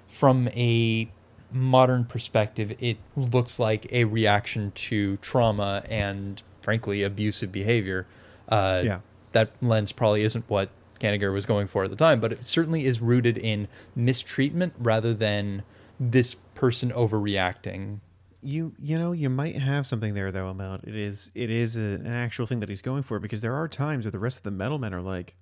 [0.07, 1.07] from a
[1.51, 8.05] modern perspective it looks like a reaction to trauma and frankly abusive behavior.
[8.49, 8.99] Uh Yeah.
[9.31, 12.85] that lens probably isn't what Kanigher was going for at the time, but it certainly
[12.85, 15.63] is rooted in mistreatment rather than
[15.97, 17.99] this person overreacting.
[18.41, 21.81] You you know you might have something there though, about It is it is a,
[21.81, 24.43] an actual thing that he's going for because there are times where the rest of
[24.43, 25.35] the metal men are like,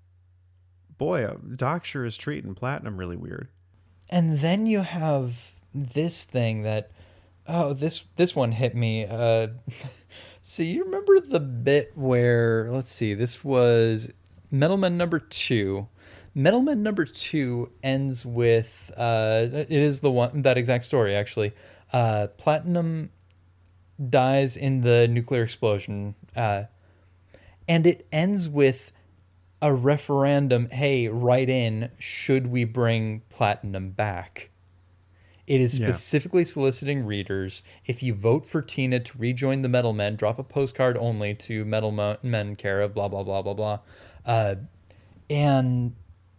[0.98, 3.48] "Boy, uh, Doc sure is treating Platinum really weird."
[4.12, 6.92] and then you have this thing that
[7.48, 9.48] oh this this one hit me uh
[10.48, 14.12] so you remember the bit where let's see this was
[14.54, 15.88] metalman number two.
[16.38, 21.52] Metalman number two ends with uh it is the one that exact story actually.
[21.92, 23.10] Uh platinum
[24.08, 26.66] dies in the nuclear explosion uh
[27.68, 28.92] and it ends with
[29.64, 34.52] a referendum hey write in should we bring platinum back
[35.48, 35.88] it is Yeah.
[35.88, 40.44] specifically soliciting readers if you vote for tina to rejoin the metal men drop a
[40.44, 43.80] postcard only to metal Mo- men care of blah blah blah blah blah
[44.26, 44.56] uh,
[45.30, 45.94] and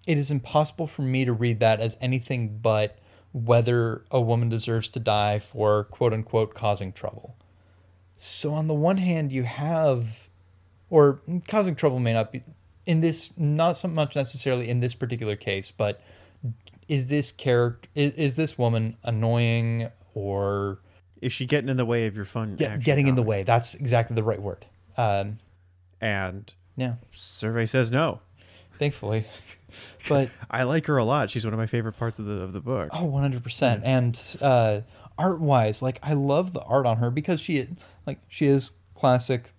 [0.07, 2.99] it is impossible for me to read that as anything but
[3.33, 7.37] whether a woman deserves to die for quote unquote causing trouble
[8.17, 10.29] so on the one hand you have
[10.91, 12.43] or causing trouble may not be
[12.87, 16.01] in this not so much necessarily in this particular case but
[16.89, 20.79] is this character is, is this woman annoying or
[21.21, 22.57] Is she getting in the way of your fun?
[22.57, 24.65] get, getting in the way that's exactly the right word
[24.97, 25.39] um,
[26.01, 28.21] And yeah survey says no.
[28.75, 29.25] thankfully
[30.09, 31.29] but I like her a lot.
[31.31, 32.91] She's one of my favorite parts of the of the book.
[32.93, 33.81] Oh, 100%.
[33.85, 34.83] And uh,
[35.19, 37.67] art wise, like, I love the art on her because she,
[38.07, 39.51] like, she is classic,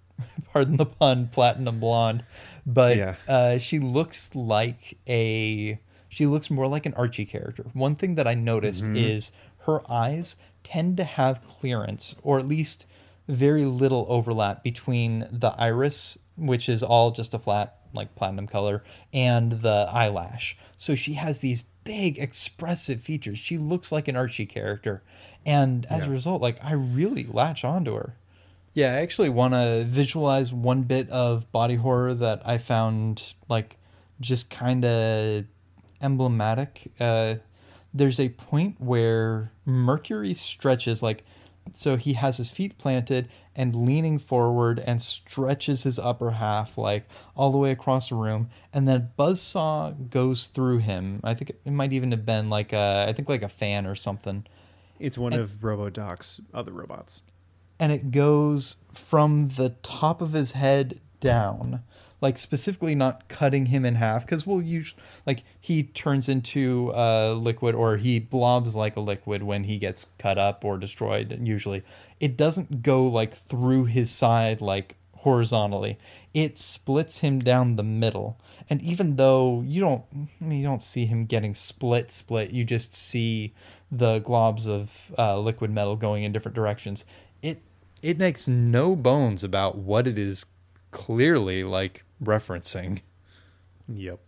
[0.52, 2.24] pardon the pun, platinum blonde.
[2.66, 3.14] But Yeah.
[3.26, 5.78] uh, she looks like a,
[6.14, 7.66] she looks more like an Archie character.
[7.72, 8.96] One thing that I noticed mm-hmm.
[8.96, 12.86] is her eyes tend to have clearance, or at least
[13.26, 18.84] very little overlap between the iris, which is all just a flat, like platinum color,
[19.12, 20.56] and the eyelash.
[20.76, 23.40] So she has these big, expressive features.
[23.40, 25.02] She looks like an Archie character.
[25.44, 28.14] And as a result, like, I really latch onto her.
[28.72, 33.78] Yeah, I actually want to visualize one bit of body horror that I found, like,
[34.20, 35.44] just kind of
[36.04, 36.92] emblematic.
[37.00, 37.36] Uh,
[37.92, 41.24] there's a point where Mercury stretches, like,
[41.72, 47.04] so he has his feet planted and leaning forward and stretches his upper half, like,
[47.36, 48.50] all the way across the room.
[48.72, 51.20] And then Buzzsaw goes through him.
[51.24, 53.94] I think it might even have been like a, I think like a fan or
[53.94, 54.44] something.
[55.00, 57.22] It's one of RoboDoc's other robots.
[57.80, 61.82] and it goes from the top of his head down
[62.24, 64.94] like specifically not cutting him in half because we'll use
[65.26, 70.06] like he turns into a liquid or he blobs like a liquid when he gets
[70.18, 71.84] cut up or destroyed usually.
[72.20, 75.98] It doesn't go like through his side like horizontally.
[76.32, 78.40] It splits him down the middle.
[78.70, 80.04] And even though you don't
[80.40, 83.52] you don't see him getting split split you just see
[83.92, 87.04] the globs of uh, liquid metal going in different directions.
[87.42, 87.60] It
[88.00, 90.46] it makes no bones about what it is
[90.94, 93.00] clearly like referencing
[93.88, 94.18] Yep.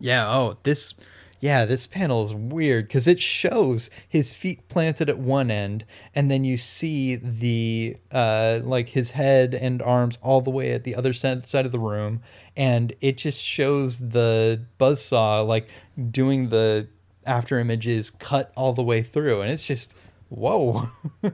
[0.00, 0.94] yeah oh this
[1.40, 5.84] yeah, this panel is weird because it shows his feet planted at one end,
[6.14, 10.82] and then you see the uh, like his head and arms all the way at
[10.82, 12.22] the other side side of the room,
[12.56, 15.68] and it just shows the buzzsaw like
[16.10, 16.88] doing the
[17.24, 19.96] after images cut all the way through, and it's just
[20.30, 20.88] whoa.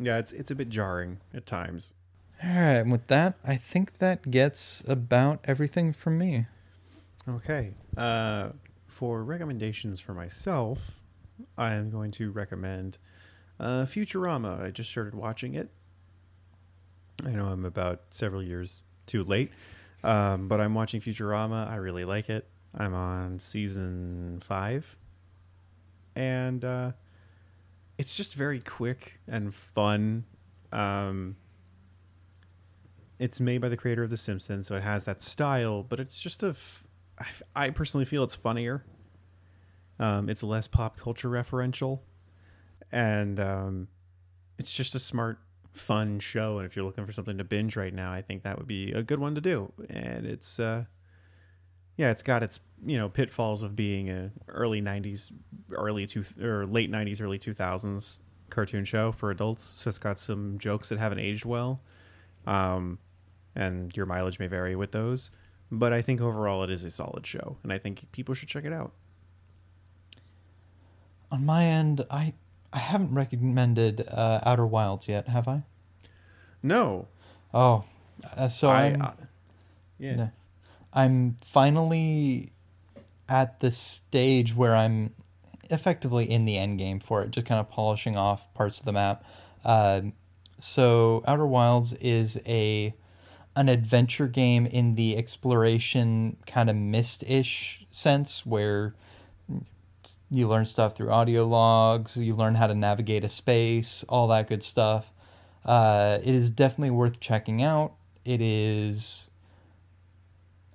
[0.00, 1.94] Yeah, it's it's a bit jarring at times.
[2.44, 6.44] All right, and with that, I think that gets about everything from me.
[7.26, 7.72] Okay.
[7.96, 8.50] Uh,
[8.86, 11.00] for recommendations for myself,
[11.56, 12.98] I am going to recommend
[13.58, 14.60] uh, Futurama.
[14.60, 15.70] I just started watching it.
[17.24, 19.50] I know I'm about several years too late,
[20.02, 21.70] um, but I'm watching Futurama.
[21.70, 22.46] I really like it.
[22.76, 24.98] I'm on season five,
[26.14, 26.92] and uh,
[27.96, 30.24] it's just very quick and fun.
[30.72, 31.36] Um,
[33.18, 36.18] it's made by the creator of The Simpsons, so it has that style, but it's
[36.18, 36.48] just a.
[36.48, 36.84] F-
[37.18, 37.26] I,
[37.66, 38.84] I personally feel it's funnier.
[40.00, 42.00] Um, it's less pop culture referential,
[42.90, 43.88] and um,
[44.58, 45.38] it's just a smart,
[45.72, 46.58] fun show.
[46.58, 48.92] And if you're looking for something to binge right now, I think that would be
[48.92, 49.72] a good one to do.
[49.88, 50.84] And it's, uh,
[51.96, 55.32] yeah, it's got its you know pitfalls of being a early '90s,
[55.70, 58.18] early two or late '90s, early 2000s
[58.50, 59.62] cartoon show for adults.
[59.62, 61.80] So it's got some jokes that haven't aged well,
[62.46, 62.98] um,
[63.54, 65.30] and your mileage may vary with those.
[65.70, 68.64] But I think overall it is a solid show, and I think people should check
[68.64, 68.92] it out.
[71.30, 72.34] On my end, I
[72.72, 75.62] I haven't recommended uh, Outer Wilds yet, have I?
[76.62, 77.08] No,
[77.54, 77.84] Oh,
[78.36, 79.10] uh, so I, I'm, uh,
[79.98, 80.30] yeah, No.
[80.92, 82.50] I'm finally
[83.28, 85.14] at the stage where I'm
[85.70, 88.92] effectively in the end game for it, just kind of polishing off parts of the
[88.92, 89.24] map.
[89.64, 90.02] Uh,
[90.58, 92.92] so Outer Wilds is a
[93.56, 98.94] an adventure game in the exploration kind of Myst-ish sense where
[100.30, 104.48] you learn stuff through audio logs, you learn how to navigate a space, all that
[104.48, 105.12] good stuff.
[105.64, 107.94] Uh, it is definitely worth checking out.
[108.24, 109.28] It is.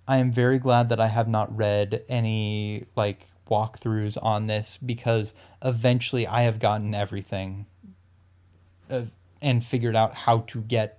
[0.07, 5.33] I am very glad that I have not read any like walkthroughs on this because
[5.63, 7.65] eventually I have gotten everything
[8.89, 9.03] uh,
[9.41, 10.98] and figured out how to get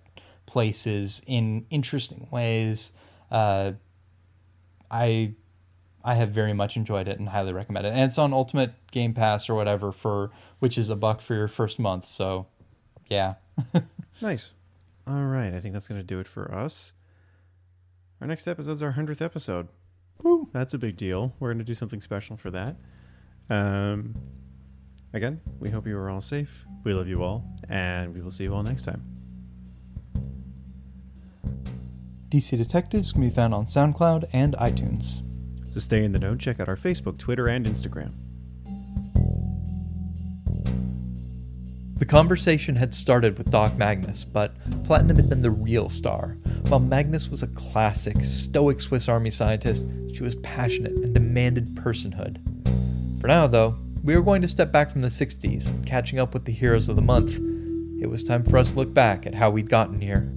[0.51, 2.91] places in interesting ways.
[3.31, 3.73] Uh,
[4.91, 5.35] I
[6.03, 7.91] I have very much enjoyed it and highly recommend it.
[7.91, 11.47] And it's on Ultimate Game Pass or whatever for which is a buck for your
[11.47, 12.05] first month.
[12.07, 12.47] So,
[13.09, 13.35] yeah.
[14.21, 14.51] nice.
[15.07, 16.93] All right, I think that's gonna do it for us.
[18.21, 19.69] Our next episode is our hundredth episode.
[20.23, 20.49] Woo.
[20.53, 21.33] That's a big deal.
[21.39, 22.77] We're gonna do something special for that.
[23.49, 24.17] Um,
[25.13, 26.67] again, we hope you are all safe.
[26.83, 29.20] We love you all, and we will see you all next time.
[32.31, 35.23] DC Detectives can be found on SoundCloud and iTunes.
[35.73, 36.37] So stay in the know.
[36.37, 38.13] Check out our Facebook, Twitter, and Instagram.
[41.99, 44.55] The conversation had started with Doc Magnus, but
[44.85, 46.39] Platinum had been the real star.
[46.69, 52.39] While Magnus was a classic, stoic Swiss Army scientist, she was passionate and demanded personhood.
[53.21, 56.45] For now, though, we were going to step back from the 60s, catching up with
[56.45, 57.39] the heroes of the month.
[58.01, 60.33] It was time for us to look back at how we'd gotten here.